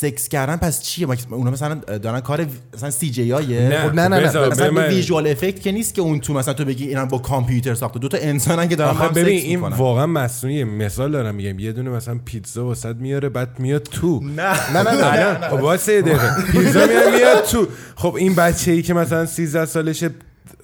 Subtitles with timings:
[0.00, 4.08] سکس کردن پس چیه؟ اونا مثلا دارن کار مثلا سی جی آیه نه، خب نه
[4.08, 7.18] نه مثلا من- ویژوال افکت که نیست که اون تو مثلا تو بگی اینا با
[7.18, 7.98] کامپیوتر ساخته.
[7.98, 11.72] دو تا انسانن که دارن هم ببین سکس این واقعا مصنوعیه مثال دارم میگم یه
[11.72, 14.20] دونه مثلا پیتزا واسط میاره بعد میاد تو.
[14.24, 14.72] نه.
[14.72, 16.42] نه نه نه الان خب واسه دقیقه.
[16.52, 17.66] پیتزا میاد میاد تو.
[17.96, 20.10] خب این بچه ای که مثلا 13 سالشه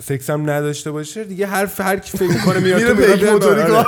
[0.03, 3.61] سکس هم نداشته باشه دیگه هر هر کی فکر کنه میاد میره تو بیاد موتوری
[3.63, 3.73] آره.
[3.73, 3.87] کار.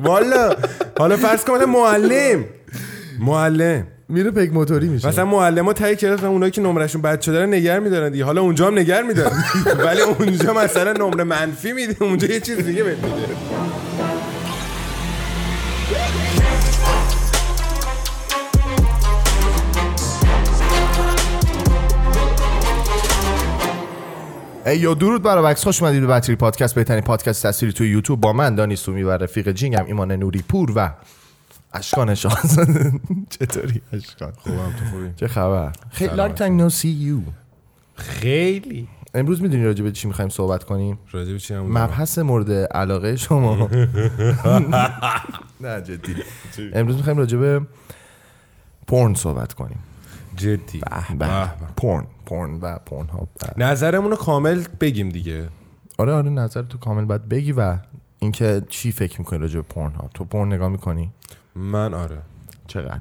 [0.00, 0.56] والا.
[0.98, 2.44] حالا فرض کن معلم.
[3.20, 3.86] معلم.
[4.12, 5.08] میره پیک موتوری میشه.
[5.08, 8.24] مثلا معلم تای کلاس اونایی که نمرشون بد شده رو نگر میدارن دیگه.
[8.24, 9.44] حالا اونجا هم نگر میدارن.
[9.86, 11.96] ولی اونجا مثلا نمره منفی میده.
[12.00, 13.16] اونجا یه چیز دیگه بهت میده.
[24.66, 25.64] ای یا درود برای وکس.
[25.64, 26.74] خوش اومدید به بطری پادکست.
[26.74, 28.20] بهترین پادکست تصویری توی یوتیوب.
[28.20, 30.90] با من دانی سومی و رفیق جینگم ایمان نوری پور و
[31.74, 32.58] اشکان شانس.
[33.38, 36.14] چطوری اشکان؟ خوبم تو خوبی؟ چه خبر؟ خیلی.
[36.14, 37.20] long time no see you
[37.94, 38.88] خیلی.
[39.14, 43.16] امروز می‌دونی راجع به چی می‌خوایم صحبت کنیم؟ راجع به چی هم مبحث مورد علاقه
[43.16, 43.68] شما.
[45.60, 46.16] نه جدی.
[46.72, 47.60] امروز می‌خوایم راجع به
[48.86, 49.78] پورن صحبت کنیم.
[50.36, 50.80] جدی.
[51.76, 55.48] پورن پورن و پورن ها نظرمون رو کامل بگیم دیگه.
[55.98, 57.78] آره آره نظر تو کامل باید بگی و
[58.18, 61.10] اینکه چی فکر می‌کنی راجع به پورن ها تو پورن نگاه می‌کنی؟
[61.56, 62.18] من آره.
[62.66, 63.00] چقدر؟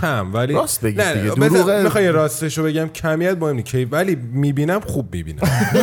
[0.00, 1.34] کم ولی راست بگید نه دیگه.
[1.34, 1.82] دروغه.
[1.82, 3.66] می‌خوای راستشو بگم کمیت مهم نیست.
[3.68, 5.42] کی ولی می‌بینم خوب می‌بینم.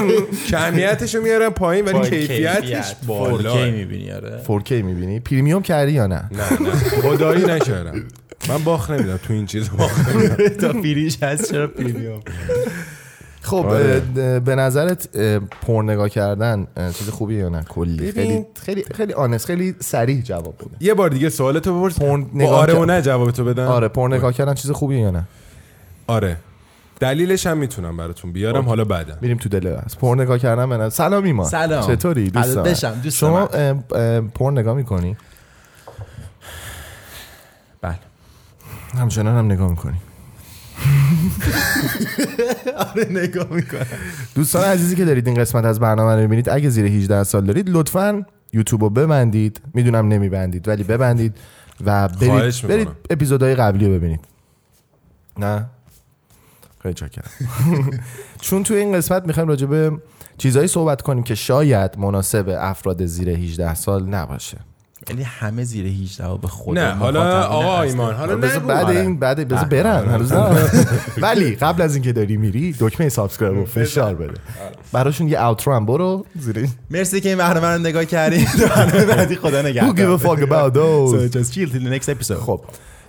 [0.51, 3.53] کمیتشو میارم پایین ولی کیفیتش بالا.
[3.53, 4.41] 4K می‌بینی؟ آره.
[4.47, 6.71] 4K می‌بینی؟ پریمیوم کردی یا نه؟ نه نه.
[7.01, 8.03] خدایی نکردم.
[8.49, 12.19] من باخ نمیدم تو این چیز باخ نمیدم تا فریش هست چرا پریمیوم؟
[13.43, 13.99] خب آره.
[14.39, 15.17] به نظرت
[15.61, 18.11] پورن نگاه کردن چیز خوبیه یا نه؟ کلی.
[18.11, 20.77] خیلی خیلی خیلی آنست خیلی سریع جواب بده.
[20.79, 21.99] یه بار دیگه سوالتو بپرس.
[21.99, 22.85] با نگاه آره و.
[22.85, 23.67] نه جوابتو بدم.
[23.67, 25.23] آره پورن نگاه کردن چیز خوبیه یا نه؟
[26.07, 26.37] آره.
[26.99, 29.97] دلیلش هم می‌تونم براتون بیارم حالا بعدا میریم تو دل از.
[29.97, 31.47] پورن نگاه کردن به نظر سلام ایمان.
[31.47, 31.87] سلام.
[31.87, 32.71] چطوری؟ دوست فدات دارم.
[32.71, 33.49] بشم، دوست شما
[34.33, 35.17] پورن نگاه می‌کنی؟
[37.81, 37.99] بله.
[38.97, 39.97] همچنان هم نگاه می‌کنی.
[42.95, 43.85] آره نگاه می‌کنم.
[44.35, 47.69] دوستان عزیزی که دارید این قسمت از برنامه رو می‌بینید اگه زیر 18 سال دارید
[47.69, 49.61] لطفا یوتیوب رو ببندید.
[49.73, 51.37] می‌دونم نمیبندید ولی ببندید
[51.85, 52.67] و برید.
[52.67, 54.19] برید اپیزودهای قبلی رو ببینید.
[55.39, 55.65] نه؟
[56.83, 57.31] خیلی چاکرم.
[58.41, 59.91] چون توی این قسمت می‌خوایم راجع به
[60.37, 64.57] چیزهایی صحبت کنیم که شاید مناسب افراد زیر 18 سال نباشه.
[65.09, 67.81] یعنی همه زیر 18 و به خدا نه حالا آقا.
[67.81, 68.99] ایمان حالا بذار بعد آره.
[68.99, 69.65] این بعد بذار.
[69.65, 70.69] برن هنوز نه.
[71.21, 74.33] ولی قبل از اینکه داری میری دکمه subscribe رو فشار بده
[74.91, 78.47] براشون یه outro هم برو زیر مرسی که این برنامه رو نگاه کردید
[79.09, 82.09] بعدی خدا Who give a نگهدار fuck about those So just chill till the next
[82.09, 82.39] episode.
[82.39, 82.61] خب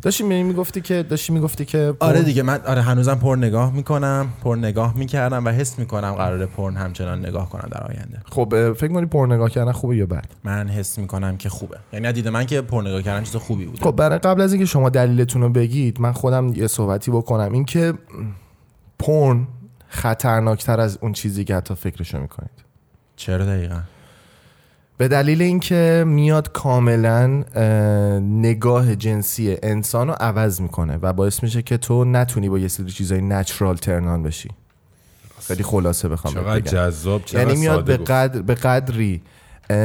[0.04, 4.28] داشتی می- می‌گفتی که داشتی می‌گفتی که آره دیگه من آره هنوزم پورن نگاه می‌کنم
[4.42, 8.20] پورن نگاه می‌کردم و حس می‌کنم قرار پورن همچنان نگاه کنم در آینده.
[8.32, 11.76] خب فکر کنی پر نگاه کردن خوبه یا بد؟ من حس می‌کنم که خوبه.
[11.92, 13.84] یعنی دید من که پر نگاه کردن چیز خوبی بوده.
[13.84, 17.52] خب برای قبل از اینکه شما دلیلتون رو بگید من خودم یه صحبتی بکنم.
[17.52, 17.94] اینکه
[18.98, 19.46] پورن
[19.88, 22.64] خطرناکتر از اون چیزی که حتی فکرشو می‌کنید.
[23.16, 23.80] چرا دقیقا؟
[24.98, 27.64] به دلیل اینکه میاد کاملا اه،
[28.20, 32.90] نگاه جنسی انسان رو عوض می‌کنه و باعث میشه که تو نتونی با یه سری
[32.90, 34.48] چیزای نچرال ترنان بشی
[35.40, 36.70] خیلی خلاصه بخوام چقدر بگم.
[36.70, 37.96] جذاب چقدر یعنی میاد به.
[37.96, 39.22] قدر به قدری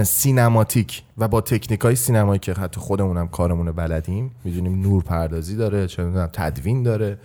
[0.04, 5.88] سینماتیک و با تکنیک های سینمایی که حتی خودمونم کارمونه بلدیم می‌دونیم نور پردازی داره
[5.88, 6.04] چه
[6.34, 7.18] تدوین داره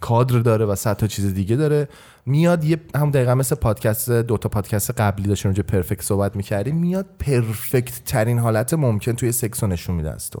[0.00, 1.88] کادر داره و صد تا چیز دیگه داره
[2.26, 6.76] میاد یه هم دقیقا مثل پادکست دو تا پادکست قبلی داشتیم اونجا پرفکت صحبت می‌کردیم
[6.76, 10.40] میاد پرفکت ترین حالت ممکن توی سکس رو نشون میده از تو.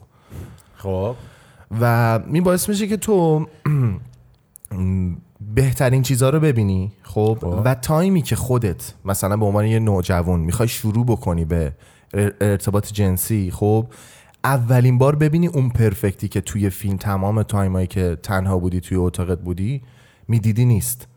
[0.76, 1.14] خب.
[1.80, 3.46] و می باعث میشه که تو
[5.54, 7.62] بهترین چیزها رو ببینی خب.
[7.64, 11.72] و تایمی که خودت مثلا به عنوان یه نوجوان می‌خوای شروع بکنی به
[12.14, 13.86] ار- ارتباط جنسی خب؟
[14.44, 18.96] اولین بار ببینی اون perfect ی که توی فیلم تمام تایمایی که تنها بودی توی
[18.96, 19.82] اتاقت بودی
[20.28, 21.08] می‌دیدی نیست.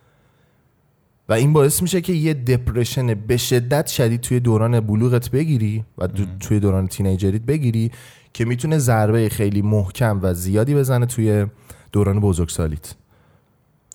[1.30, 6.08] و این باعث میشه که یه depression به شدت شدید توی دوران بلوغت بگیری و
[6.08, 7.92] دو- توی دوران teenager یت بگیری
[8.34, 11.46] که می‌تونه ضربه خیلی محکم و زیادی بزنه توی
[11.92, 12.96] دوران بزرگسالیت.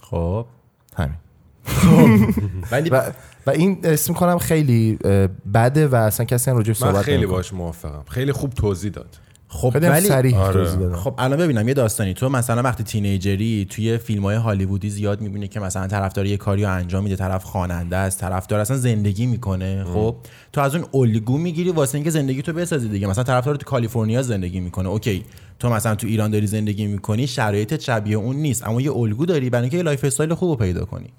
[0.02, 0.46] خب.
[0.96, 1.14] همین.
[2.72, 3.02] ولی و,
[3.46, 4.98] و این اسم کنم خیلی
[5.54, 7.36] بده و اصلا کسی هم راجع من صحبت خیلی نمی‌کنه.
[7.36, 8.04] باش موافقم.
[8.08, 9.16] خیلی خوب توضیح داد.
[9.52, 10.96] خب خیلی ولی سریع آره.
[10.96, 12.14] خب الان ببینم یه داستانی.
[12.14, 16.62] تو مثلا وقتی تینیجری توی فیلم های هالیوودی زیاد می‌بینی که مثلا طرفدار یه کاری
[16.62, 20.16] رو انجام میده طرف خواننده است طرفدار اصلا زندگی می‌کنه خب؟
[20.52, 23.06] تو از اون الگو می‌گیری واسه اینکه زندگی تو بسازی دیگه.
[23.06, 24.88] مثلا طرفدار تو کالیفرنیا زندگی می‌کنه.
[24.88, 25.24] اوکی
[25.58, 29.50] تو مثلا تو ایران داری زندگی می‌کنی شرایط شبیه اون نیست اما یه الگو داری
[29.50, 31.10] برای اینکه lifestyle خوب رو پیدا کنی.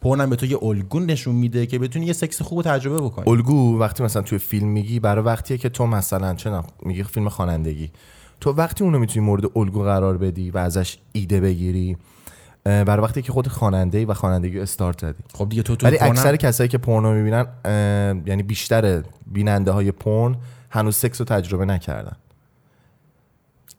[0.00, 3.30] پورنم به تو یه الگو نشون میده که بتونی یه سکس خوب تجربه بکنی.
[3.30, 7.90] الگو وقتی مثلا توی فیلم میگی برای وقتیه که تو مثلا چه میگی فیلم خوانندگی.
[8.40, 11.96] تو وقتی اونو می‌تونی مورد الگو قرار بدی و ازش ایده بگیری
[12.64, 15.98] برای وقتی که خود خواننده ای و خوانندگی استارت زدی خب دیگه تو تو ولی
[15.98, 17.46] اکثر کسایی که پورنو می‌بینن
[18.26, 20.36] یعنی بیشتر بیننده های پورن
[20.70, 22.16] هنوز سکس رو تجربه نکردن.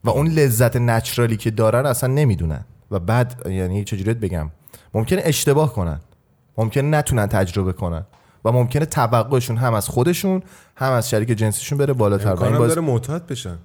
[0.04, 2.66] و اون لذت نچرالی که دارن اصلا نمی‌دونن.
[2.92, 4.52] و بعد یعنی چجوریت بگم
[4.94, 6.00] ممکنه اشتباه کنن.
[6.58, 8.06] ممکنه نتونن تجربه کنن
[8.46, 10.42] و ممکنه توقعشون هم از خودشون
[10.76, 12.34] هم از شریک جنسیشون بره بالاتر.
[12.34, 12.70] و این باز...
[12.70, 13.58] داره معتاد بشن.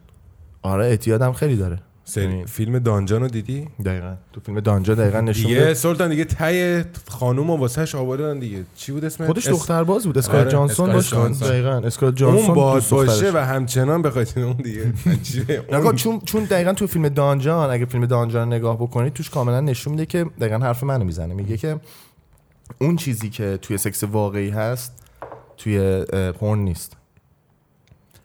[0.62, 1.78] آره اعتیادم خیلی داره.
[2.06, 4.14] سری فیلم دانجان رو دیدی؟ دقیقا.
[4.32, 8.64] تو فیلم دانجا دقیقا نشون دیگه سلطان دیگه تای خانوم و واسهش آوردن دیگه.
[8.76, 10.18] چی بود اسمش؟ خودش اس- دختر باز بود.
[10.18, 11.32] اسکار آره، جانسون جانسون.
[11.32, 11.70] دقیقا.
[11.70, 12.90] اسکار جانسون اون دخترش.
[12.92, 14.92] باشه و همچنان بخواید اون دیگه.
[15.78, 19.90] اون چون چون دقیقا تو فیلم دانجان اگه فیلم دانجان نگاه بکنید توش کاملا نشون
[19.90, 21.34] میده که دقیقا حرف منو می‌زنه.
[21.34, 21.76] میگه که
[22.78, 24.92] اون چیزی که توی سکس واقعی هست
[25.56, 25.78] توی
[26.12, 26.96] اه، پورن نیست.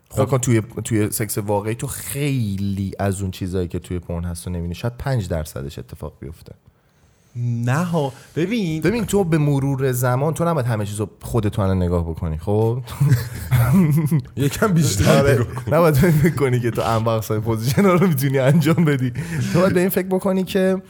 [0.09, 0.25] خب.
[0.25, 4.53] کن توی توی سکس واقعی تو خیلی از اون چیزایی که توی پورن هست رو
[4.53, 4.75] نمی‌بینی.
[4.75, 6.53] شاید 5 درصدش اتفاق بیفته.
[7.35, 8.13] نه ها.
[8.35, 8.81] ببین.
[8.81, 12.81] ببین تو به مرور زمان تو نباید همه چیزو خودت الان نگاه بکنی خب؟
[14.35, 15.45] یکم بیشتر آره.
[15.67, 19.13] نباید فکر کنی که تو انباکس position رو می‌تونی انجام بدی.
[19.53, 20.81] تو باید به این فکر بکنی که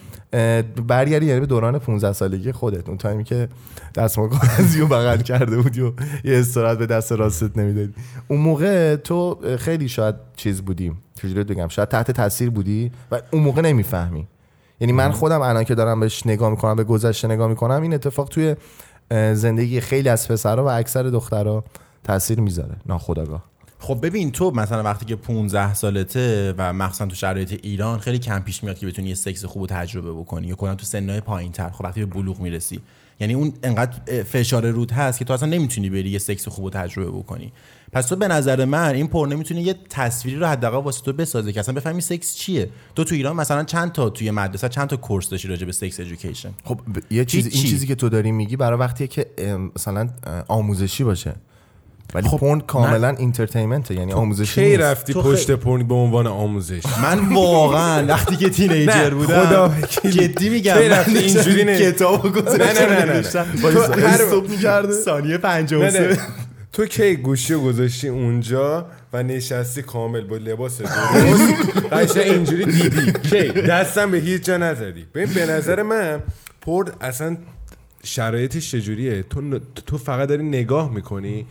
[0.87, 3.49] برگردی یعنی به دوران 15 سالگی خودت اون تایمی که
[3.95, 5.93] دستمال کاغذی رو بغل کرده بودی و
[6.23, 7.93] یه استراحت به دست راستت نمی‌دادی.
[8.27, 13.43] اون موقع تو خیلی شاید چیز بودی چجوری بگم شاید تحت تاثیر بودی و اون
[13.43, 14.27] موقع نمی‌فهمی.
[14.79, 18.29] یعنی من خودم الان که دارم بهش نگاه می‌کنم به گذشته نگاه می‌کنم این اتفاق
[18.29, 18.55] توی
[19.33, 21.63] زندگی خیلی از پسرها و اکثر دخترها
[22.03, 22.75] تاثیر می‌ذاره.
[22.85, 23.48] ناخودآگاه.
[23.81, 28.39] خب ببین تو مثلا وقتی که 15 سالته و مخصوصا تو شرایط ایران خیلی کم
[28.39, 30.47] پیش میاد که بتونی یه سکس خوب تجربه بکنی.
[30.47, 32.79] یا کلا تو سنهای پایین تر خب وقتی به بلوغ می‌رسی.
[33.19, 37.11] یعنی اون انقدر فشار رود هست که تو اصلا نمی‌تونی بری یه سکس خوب تجربه
[37.11, 37.51] بکنی.
[37.91, 41.51] پس تو به نظر من این پر نمی‌تونه یه تصویری رو حداقل واسه تو بسازه
[41.53, 42.69] که اصلا بفهمی سکس چیه.
[42.95, 45.99] تو تو ایران مثلا چند تا توی مدرسه چند تا course داشتی راجع به sex
[45.99, 47.63] education خب ب- یه چیز این.
[47.63, 49.25] چیزی که تو داری میگی برای وقتیه که
[49.75, 50.09] مثلا
[50.47, 51.35] آموزشی باشه.
[52.13, 54.81] ولی خب، پورن کاملا entertainment یعنی آموزشی کی نیست.
[54.81, 59.73] رفتی پشت پورنی به عنوان آموزش؟ من واقعا وقتی که teenager بودم خدا.
[60.09, 64.93] جدی میگم کی من رفتی اینجوری نه کتابو گذاشته نه، نه، نه، stop می‌کرده.
[64.93, 66.17] ثانیه نه 53 نه.
[66.73, 74.11] تو کی گوشی گذاشتی اونجا و نشستی کامل با لباس درست؟ اینجوری دیدی؟ کی؟ دستم
[74.11, 75.05] به هیچ جا نزدی.
[75.13, 76.23] ببین به نظر من
[76.61, 77.37] پرد اصلا
[78.03, 81.45] شرایطش چجوریه؟ تو تو فقط داری نگاه می‌کنی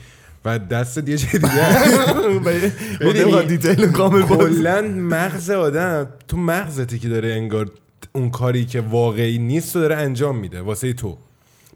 [0.49, 1.51] و دستت یه چه دیگه
[3.01, 7.71] بود نمی‌خواد دیتیل کامل کلا مغز آدم تو مغزتی که داره انگار
[8.13, 11.19] اون کاری که واقعی نیست رو داره انجام میده واسه تو.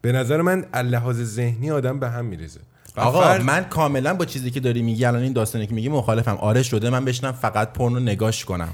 [0.00, 2.60] به نظر من لحاظ ذهنی آدم به هم میریزه.
[2.96, 6.36] آقا فرد- من کاملا با چیزی که داری میگی الان این داستانی که میگی مخالفم.
[6.40, 8.69] آره شده من بشنم فقط پورنو نگاش کنم.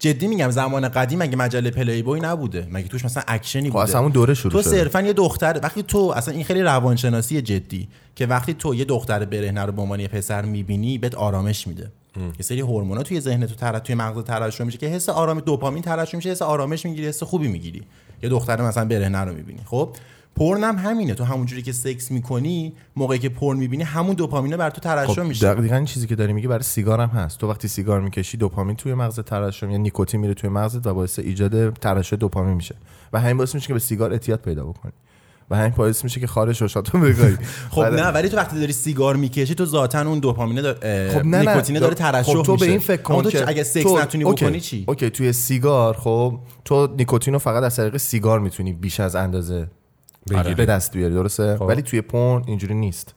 [0.00, 3.84] جدی میگم زمان قدیم مگه مجله پلی بوی نبوده؟ مگه توش مثلا اکشنی خب بوده؟
[3.84, 7.88] اصلا اون دوره شروع تو صرفا یه دختر وقتی تو اصلا این خیلی روانشناسی جدی
[8.14, 11.92] که وقتی تو یه دختر برهنه رو به عنوان یه پسر می‌بینی بهت آرامش میده.
[12.16, 13.78] یه سری هورمونا توی ذهن تو تر...
[13.78, 17.48] توی مغز ترشح میشه که حس آرام دوپامین ترشح میشه حس آرامش می‌گیری حس خوبی
[17.48, 17.82] می‌گیری.
[18.22, 19.60] یه دختر مثلا برهنه رو می‌بینی.
[19.64, 19.88] خب؟
[20.36, 21.14] پورن هم همینه.
[21.14, 25.20] تو همونجوری که سکس می‌کنی موقعی که پورن می‌بینی همون دوپامینه بر تو ترشح خب
[25.22, 25.54] میشه.
[25.54, 27.38] دقیقا این چیزی که داری میگی برای سیگار هم هست.
[27.38, 31.18] تو وقتی سیگار می‌کشی دوپامین توی مغز ترشح یعنی نیکوتین میره توی مغزت و باعث
[31.18, 32.74] ایجاد ترشح دوپامین میشه.
[33.12, 34.92] و همین باعث میشه که به سیگار اعتیاد پیدا بکنی.
[35.50, 37.36] و همین باعث میشه که خار شوشاتو بگایی.
[37.70, 41.24] خب بعد- نه ولی تو وقتی داری سیگار می‌کشی تو ذاتا اون دوپامینه داره خب
[41.24, 41.48] نه نه.
[41.50, 44.44] نیکوتینه داره ترشح خب تو به این فکر کن که اگه سکس تو- نتونی okay.
[44.44, 49.00] بکنی چی؟ okay توی سیگار خب تو نیکوتین رو فقط از طریق سیگار می‌تونی بیش
[49.00, 49.68] از اندازه
[50.30, 50.54] بگیری.
[50.54, 51.62] به دست بیاری درسته؟ خب.
[51.62, 53.14] ولی توی پورن اینجوری نیست.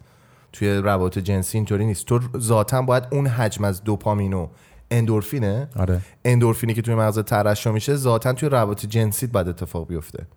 [0.53, 2.05] توی روابط جنسی اینطوری نیست.
[2.05, 4.47] تو ذاتا باید اون حجم از دوپامین و
[4.91, 5.67] اندورفینه.
[5.75, 6.01] آره.
[6.25, 10.27] اندورفینی که توی مغز ترشح میشه ذاتا توی روابط جنسیت باید اتفاق بیفته.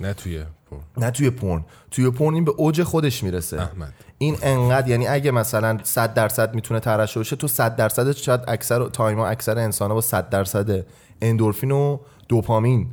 [0.00, 3.60] نه توی پرن نه توی پورن توی پورن این به اوج خودش می‌رسه.
[3.60, 3.92] احمد.
[4.18, 8.88] این انقدر یعنی اگه مثلا 100 درصد می‌تونه ترشح بشه تو 100 درصد شاید اکثر
[8.88, 10.86] تایما اکثر انسان با 100 درصد
[11.22, 12.86] اندورفین و دوپامین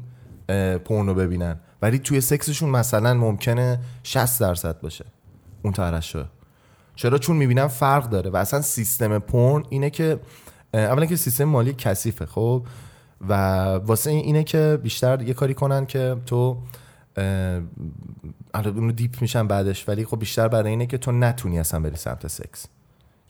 [0.50, 1.60] اه، پورنو ببینن.
[1.82, 5.06] ولی توی سکسشون مثلا ممکنه 60 درصد باشه.
[5.64, 6.24] اون ترشح.
[6.96, 10.20] چرا؟ چون می‌بینن فرق داره و اصلا سیستم پورن اینه که
[10.74, 12.66] اولا که سیستم مالی کثیفه خب؟
[13.30, 13.34] و
[13.86, 16.58] واسه این- اینه که بیشتر یه کاری کنن که تو
[18.54, 21.96] حالا اونو deep میشن بعدش ولی خب بیشتر برای اینه که تو نتونی اصلا بری
[21.96, 22.66] سمت سکس.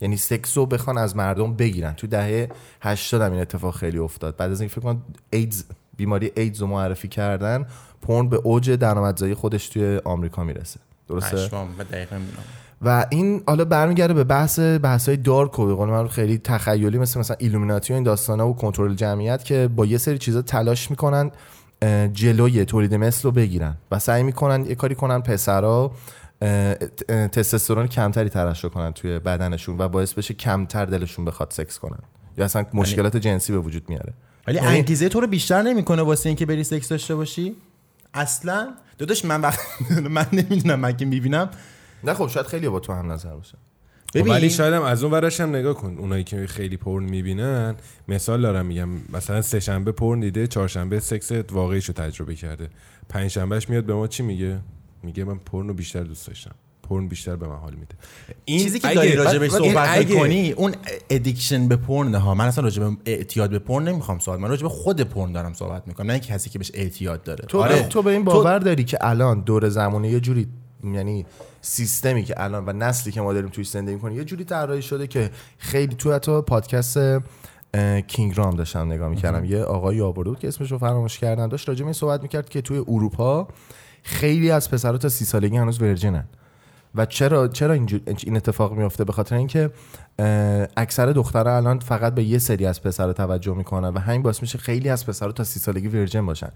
[0.00, 1.92] یعنی سکس رو بخوان از مردم بگیرن.
[1.94, 2.48] تو دهه
[2.80, 4.36] 80 هم این اتفاق خیلی افتاد.
[4.36, 5.64] بعد از اینکه فکر کنم ایدز
[5.96, 7.66] بیماری ایدز رو معرفی کردن
[8.02, 10.80] پورن به اوج درآمدزایی خودش توی آمریکا می‌رسه.
[11.08, 11.36] درسته؟
[11.78, 12.44] و دقیقا می‌دونم.
[12.82, 16.98] و این حالا برمیگرده به بحث بحث های دارک و به قول من خیلی تخیلی
[16.98, 20.90] مثل مثلا ایلومیناتی و این داستانه و کنترل جمعیت که با یه سری چیزا تلاش
[20.90, 21.30] می‌کنن
[22.12, 25.92] جلوی تولید مثل رو بگیرن و سعی می‌کنن یه کاری کنن پسرا
[27.32, 31.98] تستوسترون کمتری ترشح کنن توی بدنشون و باعث بشه کمتر دلشون بخواد سکس کنن.
[32.38, 34.12] یا اصلا مشکلات جنسی به وجود میاره.
[34.46, 37.56] ولی یعنی- انگیزه تو رو بیشتر نمی‌کنه واسه اینکه بری سکس داشته باشی؟
[38.14, 39.60] اصلا داداش من وقت
[40.10, 41.50] من نمی‌دونم من که می‌بینم.
[42.04, 43.58] نه خب شاید خیلی با تو هم نظر باشه.
[44.12, 45.96] خب ببین ولی شاید هم از اون ورش هم نگاه کن.
[45.98, 47.74] اونایی که خیلی پرن می‌بینن
[48.08, 52.68] مثال دارم میگم مثلا سه شنبه پرن دیده چهارشنبه سکس واقعیشو تجربه کرده.
[53.08, 54.60] پنج شنبهش میاد به ما چی میگه؟
[55.02, 56.54] میگه من پرن رو بیشتر دوست داشتم.
[56.88, 57.94] پرن بیشتر به من حال میده.
[58.44, 60.74] این چیزی که داری راجبش صحبت می‌کنی اون
[61.10, 62.34] addiction به پرن ها.
[62.34, 66.06] من اصلا راجب اعتیاد به پرن نمی‌خوام صحبت من راجب خود پرن دارم صحبت می‌کنم
[66.06, 67.44] نه اینکه کسی که بهش اعتیاد داره.
[67.46, 67.82] تو, آره.
[67.82, 70.46] تو به این باور داری که الان دور زمانه یه جوری
[70.84, 71.26] یعنی
[71.60, 75.06] سیستمی که الان و نسلی که ما داریم توش زندگی می‌کنیم یه جوری طراحی شده
[75.06, 76.98] که خیلی تو حتی پادکست
[78.06, 79.44] King Raam داشتم نگاه می‌کردم.
[79.44, 82.48] یه آقایی آورده بود که اسمش رو فراموش کردم داشت راجع به این صحبت می‌کرد
[82.48, 83.48] که توی اروپا
[84.02, 86.24] خیلی از پسرها تا سی سالگی هنوز virgin ن
[86.94, 89.70] و چرا چرا این اتفاق میفته به خاطر اینکه
[90.76, 94.58] اکثر دخترها الان فقط به یه سری از پسرها توجه می‌کنن و همین باعث میشه
[94.58, 96.50] خیلی از پسرها تا سی سالگی virgin باشن.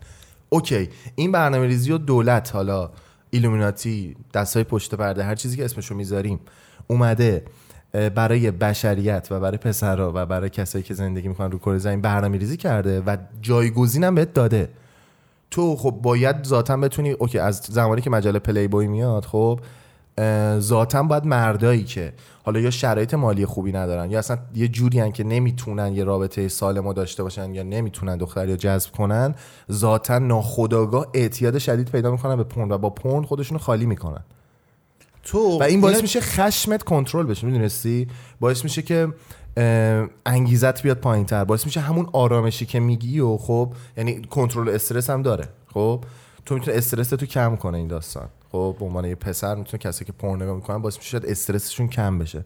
[0.49, 2.91] اوکی این برنامه ریزی و دولت حالا
[3.31, 6.41] ایلومیناتی دستای پشت پرده هر چیزی که اسمشو می‌ذاریم
[6.87, 7.45] اومده
[7.93, 12.39] برای بشریت و برای پسرها و برای کسایی که زندگی می‌کنن رو کره زمین برنامه
[12.39, 14.69] ریزی کرده و جایگزینم بهت داده.
[15.51, 19.61] تو خب باید ذاتا بتونی اوکی از زمانی که مجله پلی بوی میاد خب
[20.59, 22.13] ذاتا باید مردایی که
[22.45, 26.49] حالا یا شرایط مالی خوبی ندارن یا اصلا یه جوری ان که نمی‌تونن یه رابطه
[26.49, 29.35] سالم داشته باشن یا نمی‌تونن دختر یا جذب کنن
[29.73, 34.23] ذاتا ناخداگاه اعتیاد شدید پیدا می‌کنن به پون و با پون خودشونو خالی می‌کنن.
[35.25, 38.09] تو و این باعث میشه خشمت کنترل بشه می‌دونستی؟
[38.41, 39.09] باعث میشه که
[40.27, 45.11] انگیزت بیاد پایین تر باعث میشه همون آرامشی که میگی و خب یعنی کنترل استرس
[45.11, 46.05] هم داره خب؟
[46.47, 48.29] تو می‌تونه استرس تو کم کنه این داستان.
[48.53, 51.89] خب به عنوان یه پسر می‌تونه کسی که پورن نگاه می‌کنن باعث میشه شاید استرسشون
[51.89, 52.45] کم بشه.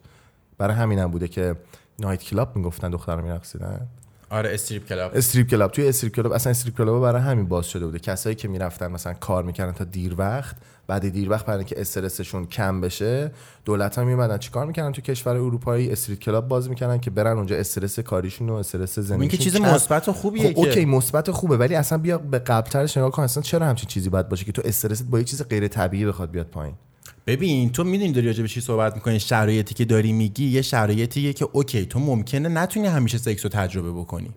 [0.57, 1.55] برای همین هم بوده که
[1.99, 3.87] night club می‌گفتن دخترها میرقصیدن
[4.29, 5.11] آره استریپ کلاب.
[5.15, 5.71] استریپ کلاب.
[5.71, 7.99] توی استریپ کلاب اصلا استریپ کلاب برای همین باز شده بوده.
[7.99, 10.55] کسایی که می‌رفتن مثلا کار می‌کردن تا دیر وقت
[10.87, 13.31] بعد دیر وقت برای اینکه استرسشون کم بشه
[13.65, 17.55] دولت ها میومدن چیکار می‌کردن؟ تو کشور اروپایی strip club باز می‌کردن که برن اونجا
[17.55, 21.31] استرس کاریشون و استرس خب این زندگیشون که چیز مثبت و خوبیه خب اوکی مثبت
[21.31, 23.23] خوبه ولی اصلا بیا به قبلترش نگاه کن.
[23.23, 26.31] اصلا چرا همچین چیزی باید باشه که تو استرست با یه چیز غیر طبیعی بخواد
[26.31, 26.75] بیاد پایین؟
[27.27, 31.33] ببین تو می‌دونی داری راجع به چی صحبت می‌کنی؟ شرایطی که داری میگی یه شرایطیه
[31.33, 34.29] که اوکی تو ممکنه نتونی همیشه سکس رو تجربه بکنی.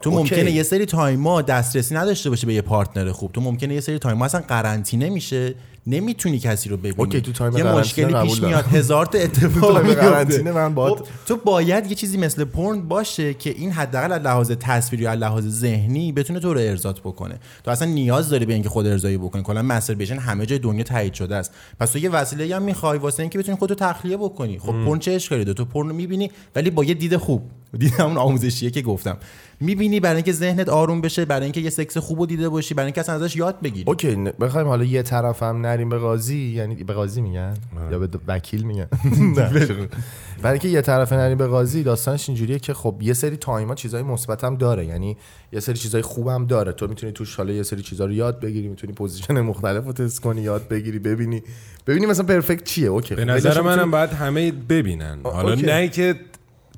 [0.00, 0.10] تو اوکی.
[0.10, 3.32] ممکنه یه سری تایما دسترسی نداشته باشه به یه partner خوب.
[3.32, 5.54] تو ممکنه یه سری تایما اصلا قرنطینه میشه.
[5.86, 6.94] نمی‌تونی کسی رو ببینی.
[6.98, 8.42] اوکی، تو time یه مشکلی پیش.
[8.42, 8.64] میاد.
[8.64, 10.00] هزار تا اتفاق میفته.
[10.00, 14.22] قرنطینه من باید- خب، تو باید یه چیزی مثل پورن باشه که این حداقل از
[14.22, 17.40] لحاظ تصویری یا از لحاظ ذهنی بتونه تو رو ارضات بکنه.
[17.64, 19.42] تو اصلا نیاز داری به اینکه خود ارضایی بکنی.
[19.42, 21.52] کلا masturbation همه جای دنیا تایید شده است.
[21.80, 24.58] پس تو یه وسیله هم می‌خوای واسه اینکه بتونی خودتو تخلیه بکنی.
[24.58, 27.42] خب پورن چه اشکالی داره؟ تو پورن رو می‌بینی ولی با یه دید خوب.
[27.78, 29.16] دید همون آموزشیه که گفتم.
[29.60, 33.00] می‌بینی برای اینکه ذهنت آروم بشه برای اینکه یه سکس خوبو دیده باشی برای اینکه
[33.00, 33.84] اصلا ازش یاد بگیری.
[33.86, 37.54] اوکی بخوایم حالا یه طرف هم نریم به قاضی یعنی به قاضی میگن؟
[37.90, 38.86] یا به وکیل میگن.
[40.42, 44.02] برای اینکه یه طرف نریم به قاضی داستانش اینجوریه که خب یه سری تایما چیزای
[44.02, 44.86] مثبت هم داره.
[44.86, 45.16] یعنی
[45.52, 46.72] یه سری چیزای خوب هم داره.
[46.72, 50.20] تو می‌تونی توش حالا یه سری چیزا رو یاد بگیری می‌تونی position مختلف رو تست
[50.20, 51.42] کنی یاد بگیری ببینی.
[51.86, 52.88] ببینی مثلا perfect چیه.
[52.88, 55.18] اوکی به خب نظر خیلیشو منم باید همه ببینن.
[55.22, 55.54] حالا.
[55.54, 56.14] نه اینکه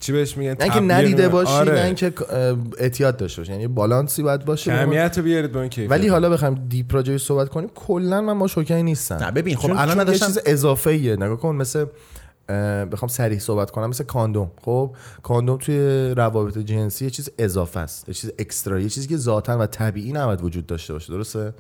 [0.02, 1.28] چی بهش میگن؟ نه اینکه تبلیغ ندیده نه.
[1.28, 1.72] باشی آره.
[1.74, 2.12] نه اینکه
[2.78, 3.52] اعتیاد داشته باشی.
[3.52, 5.90] یعنی بالانسی باید باشه کمیت رو بیارید این کیفیت.
[5.90, 9.14] ولی حالا بخوایم deep راجبش صحبت کنیم کلا من با شوکی نیستم.
[9.14, 11.86] نه ببین خب الان نداشتم چیز اضافه ایه نگاه کن مثل
[12.92, 14.50] بخوام سریع صحبت کنم مثل کاندوم.
[14.62, 15.78] خب کاندوم توی
[16.16, 20.12] روابط جنسی یه چیز اضافه است یه چیز extra یه چیزی که ذاتا و طبیعی
[20.12, 21.52] نباید وجود داشته باشه درسته؟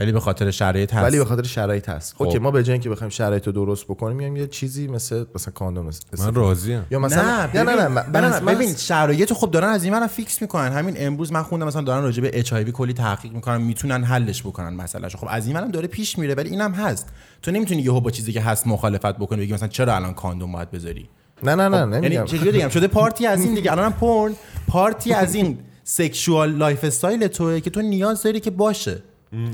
[0.00, 1.04] ولی به خاطر شرایط هست.
[1.04, 2.14] ولی به خاطر شرایط هست.
[2.16, 2.22] خب.
[2.22, 5.52] اوکی ما به جای اینکه بخوایم شرایط رو درست بکنیم میایم یه چیزی مثل مثلا
[5.54, 6.86] کاندوم است- من راضیم.
[6.90, 9.68] یا مثلا نه نه نه نه من- نه, من- نه, من- ببین شرایط خب دارن
[9.68, 10.72] از این منم فیکس می‌کنن.
[10.72, 14.74] همین امروز من خوندم مثلا دارن راجع به اچ کلی تحقیق می‌کنن می‌تونن حلش بکنن
[14.74, 15.18] مسئلهشو.
[15.18, 17.06] خب از این منم داره پیش میره ولی اینم هست.
[17.42, 20.70] تو نمی‌تونی یهو با چیزی که هست مخالفت بکنی بگی مثلا چرا الان کاندوم باید
[20.70, 21.08] بذاری؟
[21.42, 22.24] نه نه نه یعنی نمیگم.
[22.24, 23.72] چجوری بگم؟ شده پارتی از این دیگه.
[23.72, 24.32] الانم پورن
[24.68, 29.02] پارتی از این sexual lifestyle توه که تو نیاز داری که باشه.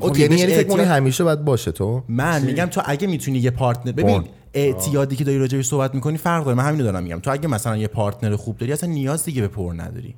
[0.01, 3.39] خب یعنی بهش یعنی فکر اعتیاد- همیشه باید باشه تو؟ من میگم تو اگه می‌تونی
[3.39, 4.25] یه partner ببین بون.
[4.55, 6.57] اعتیادی که داری راجعش صحبت می‌کنی فرق داره.
[6.57, 7.21] من همینو دارم میگم.
[7.21, 10.15] تو اگه مثلا یه partner خوب داری اصلا نیاز دیگه به پر نداری.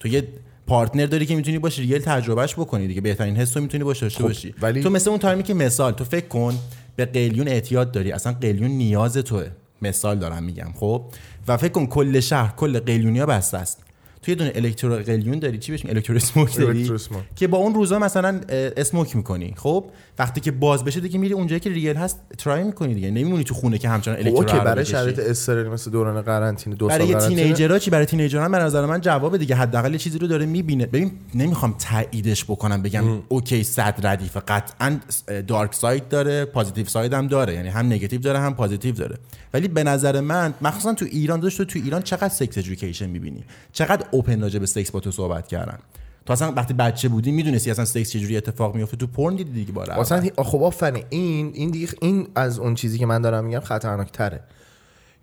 [0.00, 0.28] تو یه
[0.66, 3.00] partner داری که می‌تونی باشه real تجربهش بکنی دیگه.
[3.00, 4.54] بهترین حس رو می‌تونی باشه داشته باشی.
[4.62, 6.54] ولی- تو مثل اون تایمی که مثال تو فکر کن
[6.96, 8.12] به قلیون اعتیاد داری.
[8.12, 9.46] اصلا قلیون نیاز توه.
[9.82, 11.02] مثال دارم میگم خب؟
[11.48, 13.82] و فکر کن کل شهر کل قلیونیا بسته است.
[14.22, 16.92] تو یه دونه electro قلیون داری؟ چی بهش electro smoke داری.
[17.36, 18.40] که با اون روزا مثلا
[18.76, 19.84] smoke می‌کنی خب؟
[20.18, 23.10] وقتی که باز بشه دیگه میری اونجایی که real هست try می‌کنی دیگه.
[23.10, 24.84] نمیمونی تو خونه که همچنان electro اوکی برای.
[24.84, 29.00] شرایط استرلی مثل دوران قرنطینه دو سال برای تینیجرها چی؟ برای تینیجرها به نظر من
[29.00, 29.54] جواب دیگه.
[29.54, 30.86] حداقل چیزی رو داره می‌بینه.
[30.86, 34.36] ببین نمی‌خوام تاییدش بکنم بگم اوکی صد ردیف.
[34.48, 34.98] قطعا
[35.46, 37.54] dark side داره positive side هم داره.
[37.54, 39.16] یعنی هم نگاتیو داره هم positive داره.
[39.54, 44.06] ولی به نظر من مخصوصا تو ایران داشت تو ایران چقدر sex education می‌بینی؟ چقدر
[44.10, 45.78] open راجع به سکس با تو صحبت کردن.
[46.26, 49.72] تو اصلا وقتی بچه بودی می‌دونستی اصلا سکس چجوری اتفاق میفته تو پرن دیدی دیگه
[49.72, 50.00] باره.
[50.00, 54.12] اصلا خب آفرین این این دیگه این از اون چیزی که من دارم میگم خطرناک
[54.12, 54.40] تره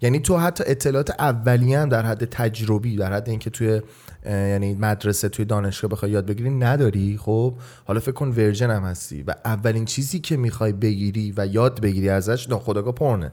[0.01, 3.81] یعنی تو حتی اطلاعات اولیه هم در حد تجربی در حد اینکه توی
[4.25, 7.17] یعنی مدرسه توی دانشگاه بخوای یاد بگیری نداری.
[7.21, 7.53] خب
[7.85, 12.09] حالا فکر کن virgin هم هستی و اولین چیزی که می‌خوای بگیری و یاد بگیری
[12.09, 13.31] ازش ناخودآگاه پرنه.